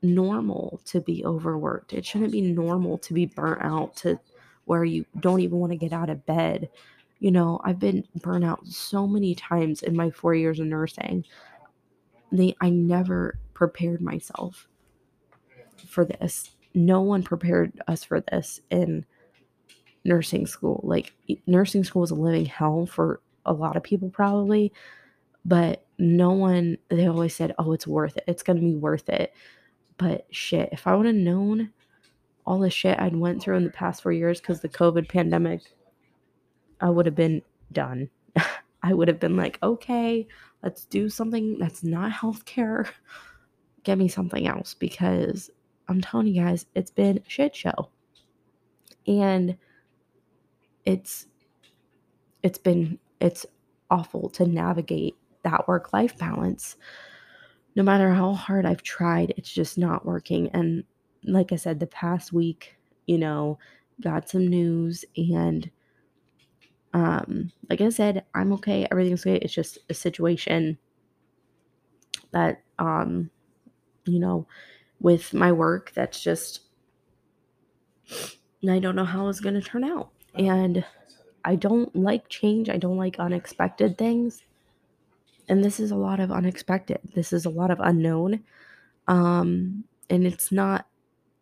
[0.04, 1.94] normal to be overworked.
[1.94, 4.20] It shouldn't be normal to be burnt out to
[4.66, 6.70] where you don't even want to get out of bed.
[7.22, 11.24] You know, I've been burnt out so many times in my four years of nursing.
[12.32, 14.68] They, I never prepared myself
[15.88, 16.50] for this.
[16.74, 19.06] No one prepared us for this in
[20.04, 20.82] nursing school.
[20.84, 21.14] Like,
[21.46, 24.74] nursing school is a living hell for a lot of people, probably.
[25.46, 28.24] But no one, they always said, oh, it's worth it.
[28.26, 29.32] It's going to be worth it.
[29.98, 31.72] But shit, if I would have known
[32.48, 35.62] all the shit I'd went through in the past four years because the COVID pandemic,
[36.82, 37.42] I would have been
[37.72, 38.10] done.
[38.84, 40.28] I would have been like, okay,
[40.64, 42.90] let's do something that's not healthcare.
[43.84, 45.50] Get me something else because
[45.88, 47.90] I'm telling you guys, it's been a shit show.
[49.08, 49.58] And
[50.86, 51.28] it's
[52.44, 53.46] it's been it's
[53.90, 56.76] awful to navigate that work life balance
[57.76, 60.50] no matter how hard I've tried, it's just not working.
[60.50, 60.84] And
[61.24, 63.60] like I said, the past week, you know,
[64.02, 65.70] got some news and
[66.94, 69.38] um like I said, I'm okay, everything's okay.
[69.38, 70.78] It's just a situation
[72.32, 73.30] that um
[74.06, 74.48] you know,
[75.00, 76.62] with my work that's just
[78.68, 80.10] I don't know how it's going to turn out.
[80.36, 80.86] And
[81.44, 82.70] I don't like change.
[82.70, 84.44] I don't like unexpected things
[85.52, 88.42] and this is a lot of unexpected this is a lot of unknown
[89.08, 90.88] um and it's not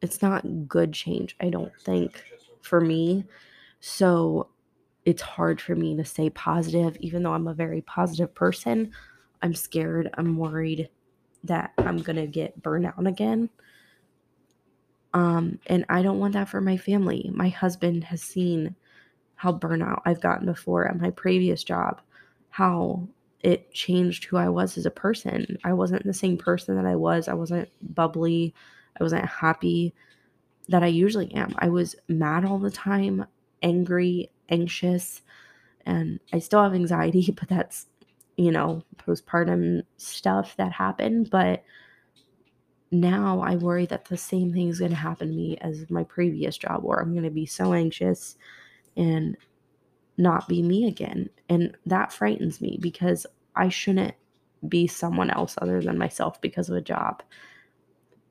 [0.02, 2.24] it's not good change i don't think
[2.62, 3.24] for me
[3.80, 4.48] so
[5.10, 8.92] it's hard for me to stay positive even though i'm a very positive person
[9.42, 10.88] i'm scared i'm worried
[11.44, 13.50] that i'm gonna get burned out again
[15.16, 18.76] um and i don't want that for my family my husband has seen
[19.34, 22.02] how burnout i've gotten before at my previous job
[22.50, 23.08] how
[23.42, 25.58] it changed who I was as a person.
[25.64, 27.30] I wasn't the same person that I was.
[27.30, 28.54] I wasn't bubbly.
[29.00, 29.94] I wasn't happy
[30.68, 31.56] that I usually am.
[31.60, 33.26] I was mad all the time,
[33.62, 35.22] angry, anxious,
[35.86, 37.88] and I still have anxiety, but that's,
[38.38, 41.30] you know, postpartum stuff that happened.
[41.30, 41.64] But
[42.92, 46.04] now I worry that the same thing is going to happen to me as my
[46.04, 48.38] previous job, where I'm going to be so anxious
[48.98, 49.38] and
[50.18, 51.30] not be me again.
[51.50, 54.16] And that frightens me because I shouldn't
[54.68, 57.24] be someone else other than myself because of a job.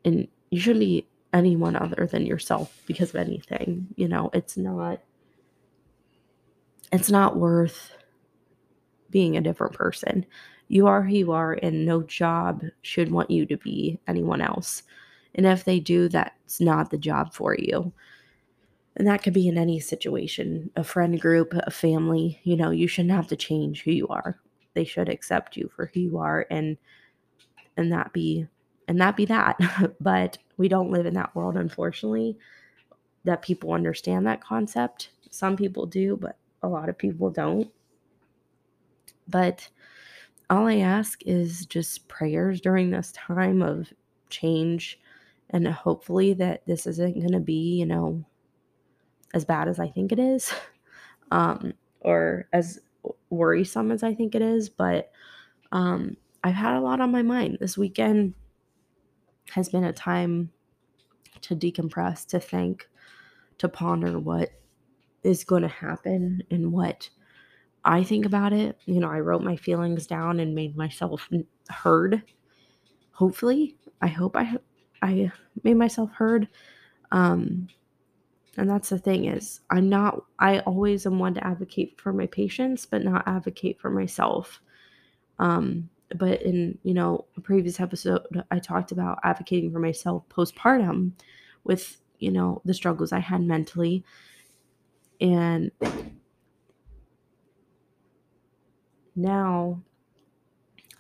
[0.05, 3.89] And you shouldn't be anyone other than yourself because of anything.
[3.97, 5.01] You know, it's not
[6.93, 7.93] it's not worth
[9.11, 10.25] being a different person.
[10.69, 14.83] You are who you are and no job should want you to be anyone else.
[15.35, 17.93] And if they do, that's not the job for you.
[18.97, 22.41] And that could be in any situation a friend group, a family.
[22.43, 24.41] You know, you shouldn't have to change who you are.
[24.75, 26.77] They should accept you for who you are and
[27.77, 28.47] and that be
[28.89, 29.59] and that be that.
[30.01, 32.37] but we don't live in that world, unfortunately,
[33.25, 35.11] that people understand that concept.
[35.31, 37.71] Some people do, but a lot of people don't.
[39.29, 39.69] But
[40.51, 43.93] all I ask is just prayers during this time of
[44.31, 44.99] change
[45.51, 48.25] and hopefully that this isn't going to be, you know,
[49.35, 50.53] as bad as I think it is,
[51.31, 52.81] um, or as
[53.31, 54.69] worrisome as I think it is.
[54.69, 55.11] But
[55.73, 58.35] um, I've had a lot on my mind this weekend.
[59.51, 60.51] has been a time
[61.43, 62.89] to decompress, to think,
[63.59, 64.51] to ponder what
[65.29, 67.11] is going to happen and what
[67.85, 68.79] I think about it.
[68.87, 71.29] You know, I wrote my feelings down and made myself
[71.69, 72.23] heard.
[73.13, 74.57] Hopefully, I hope I
[75.03, 75.31] I
[75.63, 76.49] made myself heard.
[77.11, 77.69] Um
[78.57, 82.27] and that's the thing is I'm not I always am one to advocate for my
[82.27, 84.61] patients but not advocate for myself.
[85.39, 91.13] Um but in, you know, a previous episode I talked about advocating for myself postpartum
[91.65, 94.05] with, you know, the struggles I had mentally
[95.21, 95.71] and
[99.17, 99.83] now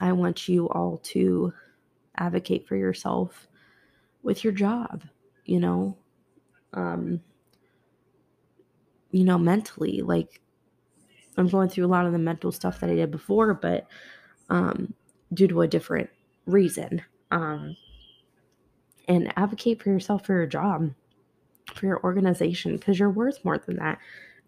[0.00, 1.52] I want you all to
[2.16, 3.48] advocate for yourself
[4.22, 5.02] with your job,
[5.44, 5.96] you know,
[6.74, 7.20] um,
[9.10, 10.02] you know, mentally.
[10.02, 10.40] Like,
[11.36, 13.86] I'm going through a lot of the mental stuff that I did before, but
[14.50, 14.92] um,
[15.32, 16.10] due to a different
[16.46, 17.02] reason.
[17.30, 17.76] Um,
[19.06, 20.92] and advocate for yourself for your job,
[21.74, 23.98] for your organization, because you're worth more than that.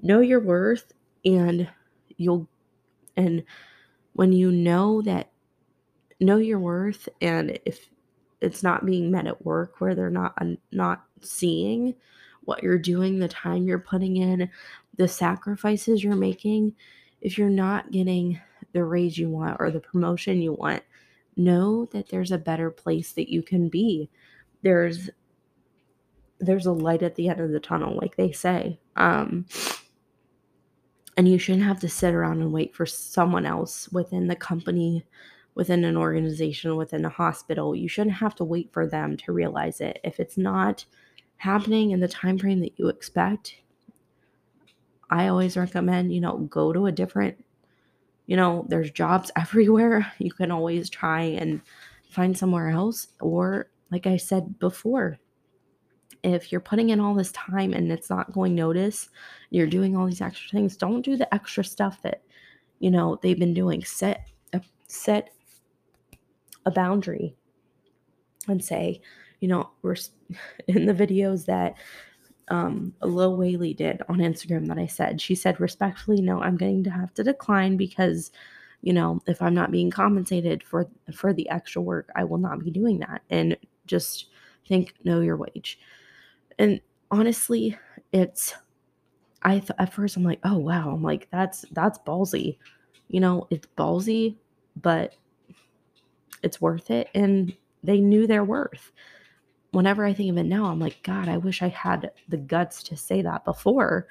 [0.03, 0.93] Know your worth,
[1.25, 1.69] and
[2.17, 2.49] you'll
[3.17, 3.45] and
[4.15, 5.31] when you know that,
[6.21, 7.89] know your worth, and if
[8.41, 10.37] it's not being met at work where they're not
[10.73, 11.95] not seeing
[12.45, 14.51] what you're doing, the time you're putting in,
[14.97, 16.75] the sacrifices you're making,
[17.21, 18.41] if you're not getting
[18.73, 20.83] the raise you want or the promotion you want,
[21.37, 24.09] know that there's a better place that you can be.
[24.63, 25.11] There's
[26.41, 28.79] there's a light at the end of the tunnel like they say.
[28.97, 29.47] Um
[31.17, 35.05] and you shouldn't have to sit around and wait for someone else within the company,
[35.55, 37.77] within an organization, within a hospital.
[37.77, 40.01] You shouldn't have to wait for them to realize it.
[40.03, 40.87] If it's not
[41.37, 43.57] happening in the time frame that you expect,
[45.11, 47.45] I always recommend, you know, go to a different
[48.27, 50.13] you know, there's jobs everywhere.
[50.19, 51.61] You can always try and
[52.09, 55.19] find somewhere else or like I said before,
[56.23, 59.09] if you're putting in all this time and it's not going notice,
[59.51, 62.23] you're doing all these extra things, don't do the extra stuff that,
[62.79, 63.85] you know, they've been doing.
[63.85, 65.31] Set a set
[66.67, 67.35] a boundary
[68.49, 69.01] and say,
[69.41, 69.97] you know, we're
[70.69, 71.75] in the videos that
[72.49, 75.21] um, Lil Whaley did on Instagram that I said.
[75.21, 78.33] She said respectfully, no, I'm going to have to decline because,
[78.83, 82.63] you know, if I'm not being compensated for for the extra work, I will not
[82.65, 83.23] be doing that.
[83.31, 83.57] And
[83.87, 84.27] just
[84.69, 85.79] think, know your wage.
[86.61, 86.81] And
[87.11, 87.77] honestly,
[88.13, 88.55] it's
[89.43, 92.59] I th- at first I'm like, oh wow, I'm like that's that's ballsy.
[93.09, 94.37] You know, it's ballsy,
[94.77, 95.15] but
[96.43, 98.93] it's worth it and they knew their worth.
[99.73, 102.83] Whenever I think of it now, I'm like, God, I wish I had the guts
[102.85, 104.09] to say that before.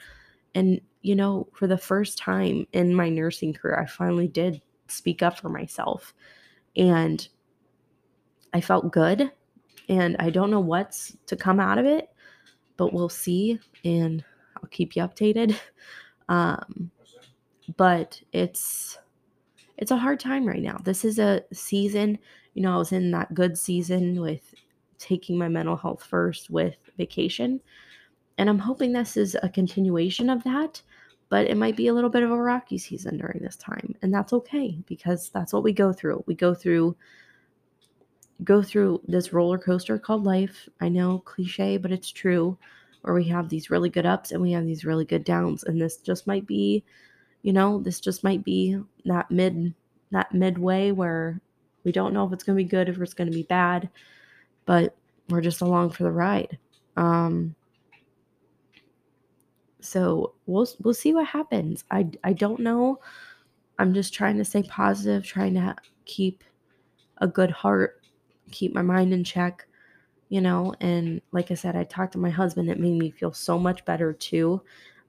[0.55, 5.21] And, you know, for the first time in my nursing career, I finally did speak
[5.21, 6.13] up for myself.
[6.75, 7.27] And
[8.53, 9.31] I felt good.
[9.89, 12.09] And I don't know what's to come out of it,
[12.79, 14.23] but we'll see and
[14.57, 15.55] I'll keep you updated.
[16.27, 16.91] Um,
[17.75, 18.99] but it's
[19.79, 20.77] it's a hard time right now.
[20.83, 22.19] This is a season,
[22.53, 24.53] you know, I was in that good season with
[24.99, 27.61] taking my mental health first with vacation.
[28.37, 30.83] And I'm hoping this is a continuation of that,
[31.29, 33.95] but it might be a little bit of a rocky season during this time.
[34.03, 36.23] And that's okay because that's what we go through.
[36.27, 36.95] We go through
[38.43, 40.67] go through this roller coaster called life.
[40.79, 42.57] I know cliche, but it's true
[43.01, 45.79] where we have these really good ups and we have these really good downs and
[45.79, 46.83] this just might be
[47.43, 49.73] you know this just might be that mid
[50.11, 51.39] that midway where
[51.83, 53.89] we don't know if it's to be good if it's to be bad
[54.65, 54.95] but
[55.29, 56.57] we're just along for the ride.
[56.97, 57.55] Um
[59.81, 61.85] so we'll we'll see what happens.
[61.89, 62.99] I i don't know.
[63.77, 65.75] I'm just trying to stay positive trying to
[66.05, 66.43] keep
[67.19, 67.98] a good heart
[68.51, 69.67] keep my mind in check
[70.29, 73.33] you know and like i said i talked to my husband it made me feel
[73.33, 74.61] so much better too.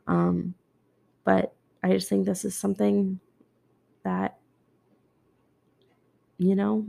[0.06, 0.54] Um,
[1.24, 3.20] but i just think this is something
[4.02, 4.38] that
[6.38, 6.86] you know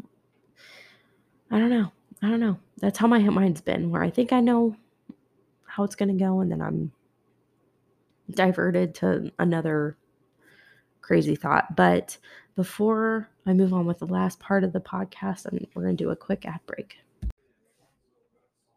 [1.52, 1.91] i don't know
[2.22, 2.58] i don't know.
[2.80, 4.76] That's how my mind's been where i think i know
[5.66, 6.91] how it's going to go and then i'm
[8.32, 9.97] diverted to another
[11.02, 12.18] crazy thought but
[12.56, 16.04] before i move on with the last part of the podcast and we're going to
[16.04, 16.97] do a quick ad break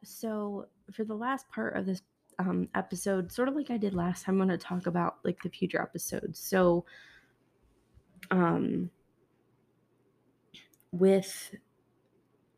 [0.02, 2.02] so for the last part of this
[2.38, 5.42] um, episode, sort of like I did last time, I'm going to talk about like
[5.42, 6.38] the future episodes.
[6.38, 6.84] So,
[8.30, 8.90] um,
[10.92, 11.54] with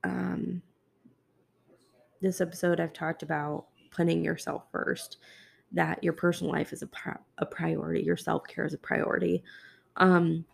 [0.04, 0.62] um,
[2.20, 5.18] this episode, I've talked about putting yourself first,
[5.72, 9.42] that your personal life is a, pri- a priority, your self care is a priority.
[9.96, 10.44] Um,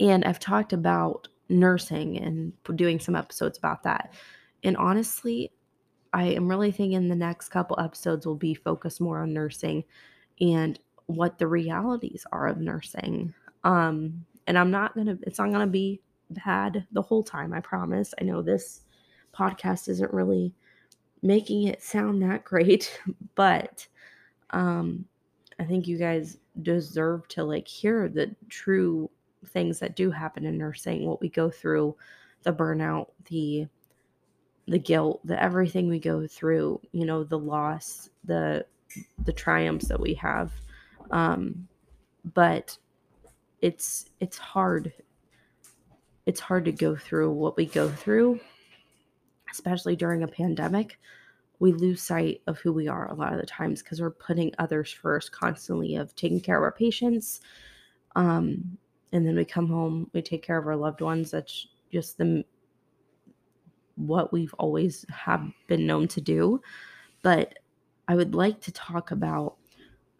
[0.00, 4.12] and I've talked about nursing and doing some episodes about that
[4.64, 5.52] and honestly,
[6.12, 9.84] I am really thinking the next couple episodes will be focused more on nursing
[10.40, 13.34] and what the realities are of nursing.
[13.64, 18.14] Um, and I'm not gonna, it's not gonna be bad the whole time, I promise.
[18.20, 18.82] I know this
[19.34, 20.54] podcast isn't really
[21.22, 23.00] making it sound that great,
[23.34, 23.86] but
[24.50, 25.04] um,
[25.58, 29.10] I think you guys deserve to like hear the true
[29.48, 31.96] things that do happen in nursing, what we go through,
[32.42, 33.66] the burnout, the
[34.68, 38.64] the guilt, the everything we go through, you know, the loss, the
[39.24, 40.52] the triumphs that we have.
[41.10, 41.66] Um,
[42.34, 42.76] but
[43.60, 44.92] it's it's hard.
[46.26, 48.38] It's hard to go through what we go through,
[49.52, 50.98] especially during a pandemic.
[51.58, 54.52] We lose sight of who we are a lot of the times because we're putting
[54.58, 57.40] others first constantly of taking care of our patients.
[58.16, 58.76] Um,
[59.12, 61.30] and then we come home, we take care of our loved ones.
[61.30, 62.44] That's just the
[63.96, 66.60] what we've always have been known to do.
[67.22, 67.58] But
[68.08, 69.56] I would like to talk about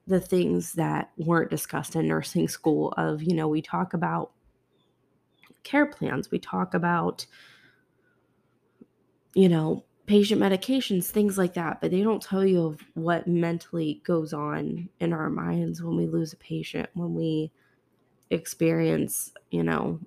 [0.07, 4.33] the things that weren't discussed in nursing school of, you know, we talk about
[5.62, 7.26] care plans, we talk about
[9.35, 14.03] you know, patient medications, things like that, but they don't tell you of what mentally
[14.05, 17.53] goes on in our minds when we lose a patient, when we
[18.30, 20.01] experience, you know,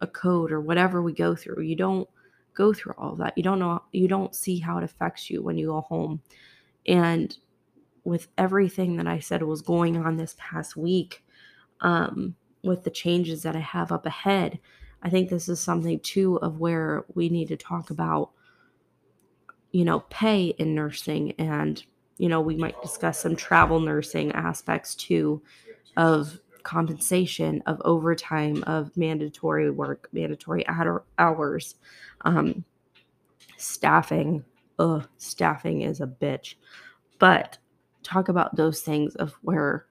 [0.00, 1.62] a code or whatever we go through.
[1.62, 2.08] You don't
[2.54, 3.36] go through all that.
[3.36, 6.22] You don't know, you don't see how it affects you when you go home.
[6.86, 7.36] And
[8.04, 11.24] with everything that I said was going on this past week,
[11.80, 14.58] um, with the changes that I have up ahead,
[15.02, 18.30] I think this is something too of where we need to talk about,
[19.74, 21.32] you know, pay in nursing.
[21.32, 21.82] And,
[22.16, 25.42] you know, we might discuss some travel nursing aspects too
[25.96, 30.64] of compensation, of overtime, of mandatory work, mandatory
[31.18, 31.74] hours,
[32.20, 32.64] um,
[33.56, 34.44] staffing.
[34.78, 36.54] Ugh, staffing is a bitch.
[37.18, 37.58] But
[38.04, 39.86] talk about those things of where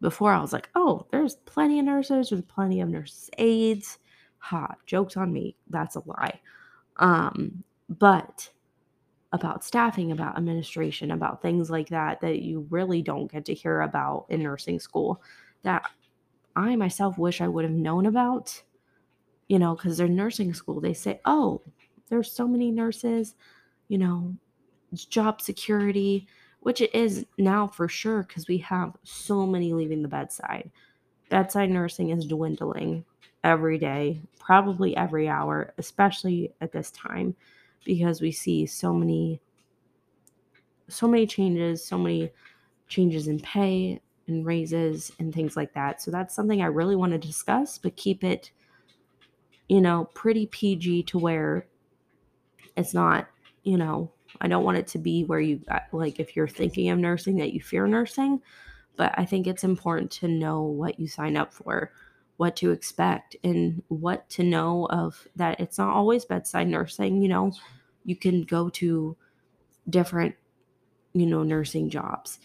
[0.00, 3.98] before I was like, oh, there's plenty of nurses, there's plenty of nurses' aides.
[4.38, 5.54] Ha, jokes on me.
[5.70, 6.40] That's a lie.
[6.96, 8.50] Um, but
[9.32, 13.82] about staffing, about administration, about things like that that you really don't get to hear
[13.82, 15.22] about in nursing school
[15.62, 15.90] that
[16.56, 18.62] I myself wish I would have known about,
[19.48, 20.80] you know, because they're nursing school.
[20.80, 21.62] They say, oh,
[22.08, 23.34] there's so many nurses,
[23.88, 24.34] you know,
[24.94, 26.26] job security,
[26.60, 30.70] which it is now for sure because we have so many leaving the bedside.
[31.28, 33.04] Bedside nursing is dwindling
[33.44, 37.36] every day, probably every hour, especially at this time
[37.84, 39.40] because we see so many
[40.88, 42.30] so many changes, so many
[42.88, 46.00] changes in pay, and raises and things like that.
[46.02, 48.50] So that's something I really want to discuss, but keep it,
[49.68, 51.66] you know, pretty PG to where
[52.76, 53.28] it's not,
[53.64, 55.60] you know, I don't want it to be where you,
[55.92, 58.40] like, if you're thinking of nursing, that you fear nursing.
[58.96, 61.92] But I think it's important to know what you sign up for,
[62.38, 65.60] what to expect, and what to know of that.
[65.60, 67.22] It's not always bedside nursing.
[67.22, 67.52] You know,
[68.04, 69.16] you can go to
[69.90, 70.34] different,
[71.12, 72.38] you know, nursing jobs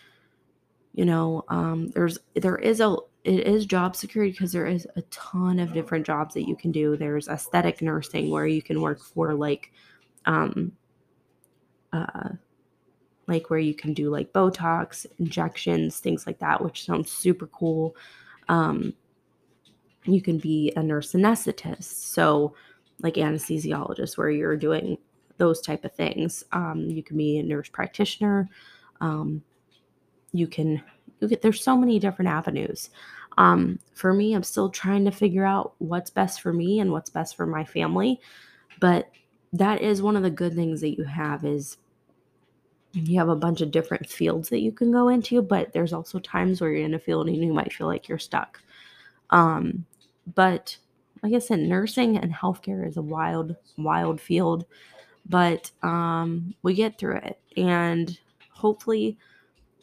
[0.93, 1.43] you know?
[1.49, 5.73] Um, there's there is a it is job security because there is a ton of
[5.73, 6.97] different jobs that you can do.
[6.97, 9.71] There's aesthetic nursing where you can work for like
[10.25, 10.71] um
[11.91, 12.29] uh
[13.27, 17.95] like where you can do like botox injections things like that which sounds super cool.
[18.49, 18.93] Um
[20.05, 22.53] you can be a nurse anesthetist so
[23.01, 24.97] like anesthesiologist where you're doing
[25.37, 28.49] those type of things um you can be a nurse practitioner.
[29.01, 29.43] Um
[30.31, 30.81] you can
[31.19, 32.89] you get there's so many different avenues.
[33.37, 37.09] Um, for me i'm still trying to figure out what's best for me and what's
[37.09, 38.19] best for my family.
[38.79, 39.09] But
[39.53, 41.77] that is one of the good things that you have is
[42.93, 46.19] you have a bunch of different fields that you can go into but there's also
[46.19, 48.61] times where you're in a field and you might feel like you're stuck.
[49.31, 49.85] Um,
[50.35, 50.77] but
[51.21, 54.65] like i said nursing and healthcare is a wild wild field
[55.25, 58.19] but um, we get through it and
[58.51, 59.17] hopefully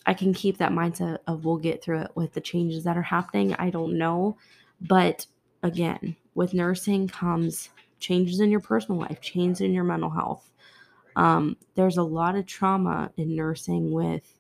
[0.07, 3.03] I can keep that mindset of we'll get through it with the changes that are
[3.03, 3.55] happening.
[3.55, 4.36] I don't know.
[4.80, 5.26] But
[5.62, 7.68] again, with nursing comes
[7.99, 10.51] changes in your personal life, changes in your mental health.
[11.16, 14.34] Um, there's a lot of trauma in nursing with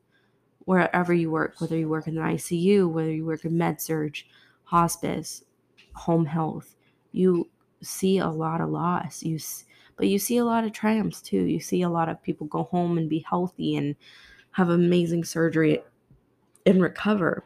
[0.60, 4.16] wherever you work, whether you work in the ICU, whether you work in med surg,
[4.64, 5.44] hospice,
[5.94, 6.76] home health.
[7.12, 7.48] You
[7.82, 9.22] see a lot of loss.
[9.22, 9.38] You,
[9.96, 11.42] but you see a lot of triumphs too.
[11.42, 13.96] You see a lot of people go home and be healthy and
[14.52, 15.82] have amazing surgery
[16.66, 17.44] and recover.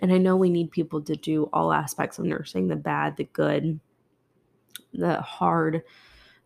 [0.00, 3.24] And I know we need people to do all aspects of nursing the bad, the
[3.24, 3.80] good,
[4.92, 5.82] the hard,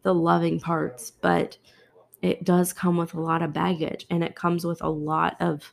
[0.02, 1.58] the loving parts, but
[2.22, 5.72] it does come with a lot of baggage and it comes with a lot of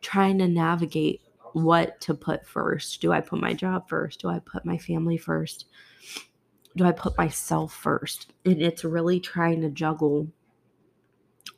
[0.00, 1.20] trying to navigate
[1.54, 3.00] what to put first.
[3.00, 4.20] Do I put my job first?
[4.20, 5.66] Do I put my family first?
[6.76, 8.32] Do I put myself first?
[8.44, 10.28] And it's really trying to juggle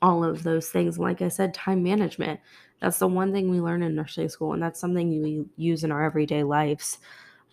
[0.00, 0.98] all of those things.
[0.98, 2.40] Like I said, time management.
[2.80, 5.92] That's the one thing we learn in nursing school, and that's something we use in
[5.92, 6.98] our everyday lives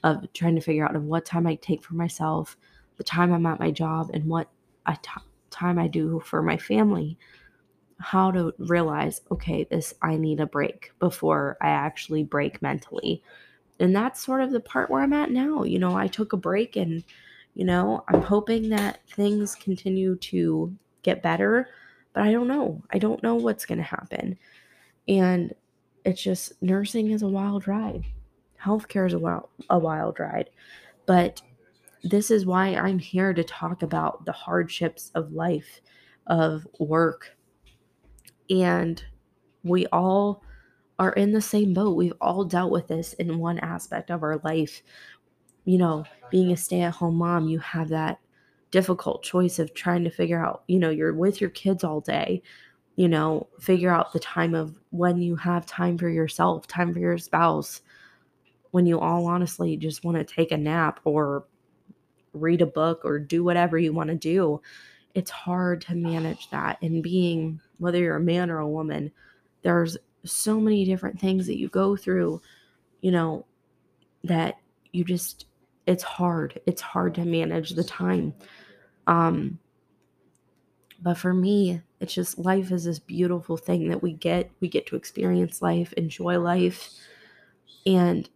[0.03, 2.57] of trying to figure out of what time I take for myself,
[2.97, 4.49] the time I'm at my job, and what
[4.85, 5.11] I t-
[5.51, 7.17] time I do for my family.
[7.99, 13.21] How to realize, okay, this I need a break before I actually break mentally.
[13.79, 15.63] And that's sort of the part where I'm at now.
[15.63, 17.03] You know, I took a break and,
[17.55, 20.73] you know, I'm hoping that things continue to
[21.03, 21.67] get better,
[22.13, 22.81] but I don't know.
[22.91, 24.37] I don't know what's going to happen.
[25.07, 25.53] And
[26.05, 28.05] it's just nursing is a wild ride.
[28.61, 30.49] Healthcare is a wild, a wild ride.
[31.05, 31.41] But
[32.03, 35.81] this is why I'm here to talk about the hardships of life,
[36.27, 37.35] of work.
[38.49, 39.03] And
[39.63, 40.43] we all
[40.97, 41.95] are in the same boat.
[41.95, 44.81] We've all dealt with this in one aspect of our life.
[45.65, 48.19] You know, being a stay at home mom, you have that
[48.71, 52.41] difficult choice of trying to figure out, you know, you're with your kids all day,
[52.95, 56.99] you know, figure out the time of when you have time for yourself, time for
[56.99, 57.81] your spouse,
[58.71, 61.45] when you all honestly just want to take a nap or
[62.33, 64.61] read a book or do whatever you want to do.
[65.15, 66.77] It's hard to manage that.
[66.81, 69.11] And being, whether you're a man or a woman,
[69.61, 72.41] there's so many different things that you go through,
[73.01, 73.45] you know,
[74.23, 74.55] that
[74.91, 75.45] you just,
[75.85, 76.59] it's hard.
[76.65, 78.33] It's hard to manage the time.
[79.07, 79.59] Um,
[81.01, 84.51] but for me, it's just life is this beautiful thing that we get.
[84.59, 86.93] We get to experience life, enjoy life.
[87.85, 88.29] And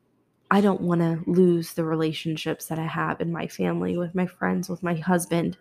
[0.49, 4.28] I don't want to lose the relationships that I have in my family, with my
[4.28, 5.57] friends, with my husband,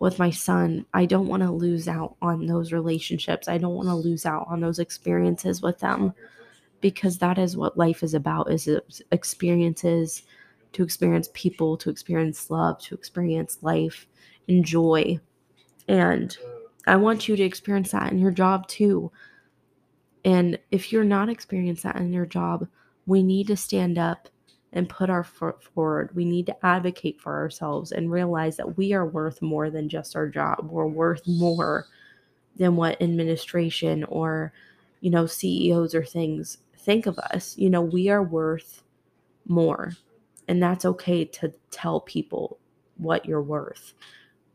[0.00, 0.84] with my son.
[0.92, 3.46] I don't want to lose out on those relationships.
[3.46, 6.12] I don't want to lose out on those experiences with them
[6.80, 8.68] because that is what life is about is
[9.12, 10.22] experiences
[10.72, 14.06] to experience people, to experience love, to experience life,
[14.48, 15.20] enjoy.
[15.86, 16.36] And
[16.86, 19.12] I want you to experience that in your job too.
[20.24, 22.66] And if you're not experiencing that in your job,
[23.06, 24.30] we need to stand up
[24.72, 26.14] and put our foot forward.
[26.14, 30.14] We need to advocate for ourselves and realize that we are worth more than just
[30.14, 30.68] our job.
[30.70, 31.86] We're worth more
[32.56, 34.52] than what administration or,
[35.00, 37.56] you know, CEOs or things think of us.
[37.58, 38.82] You know, we are worth
[39.46, 39.92] more.
[40.46, 42.58] And that's okay to tell people
[42.96, 43.94] what you're worth.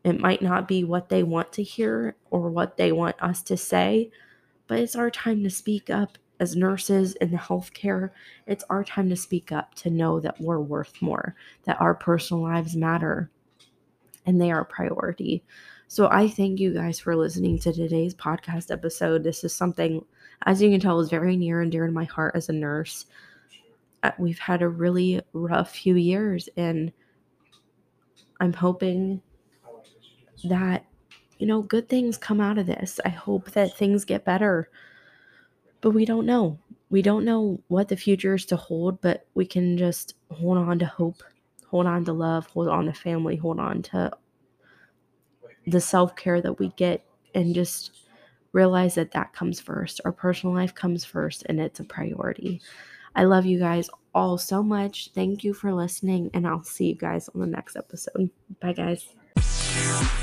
[0.04, 3.58] It might not be what they want to hear or what they want us to
[3.58, 4.12] say,
[4.68, 8.12] but it's our time to speak up as nurses in the healthcare,
[8.48, 12.44] it's our time to speak up to know that we're worth more, that our personal
[12.44, 13.30] lives matter,
[14.26, 15.44] and they are a priority.
[15.88, 19.24] So I thank you guys for listening to today's podcast episode.
[19.24, 20.04] This is something,
[20.46, 23.06] as you can tell, is very near and dear to my heart as a nurse.
[24.04, 26.92] Uh, we've had a really rough few years, and
[28.40, 29.22] I'm hoping
[30.44, 30.86] that
[31.38, 33.00] you know good things come out of this.
[33.06, 34.70] I hope that things get better
[35.86, 36.58] but we don't know.
[36.90, 40.80] We don't know what the future is to hold, but we can just hold on
[40.80, 41.22] to hope,
[41.68, 44.12] hold on to love, hold on to family, hold on to
[45.68, 47.06] the self care that we get,
[47.36, 48.08] and just
[48.52, 50.02] realize that that comes first.
[50.06, 52.64] Our personal life comes first, and it's a priority.
[53.16, 55.12] I love you guys all so much.
[55.14, 58.32] Thank you for listening, and I'll see you guys on the next episode.
[58.60, 60.16] Bye, guys.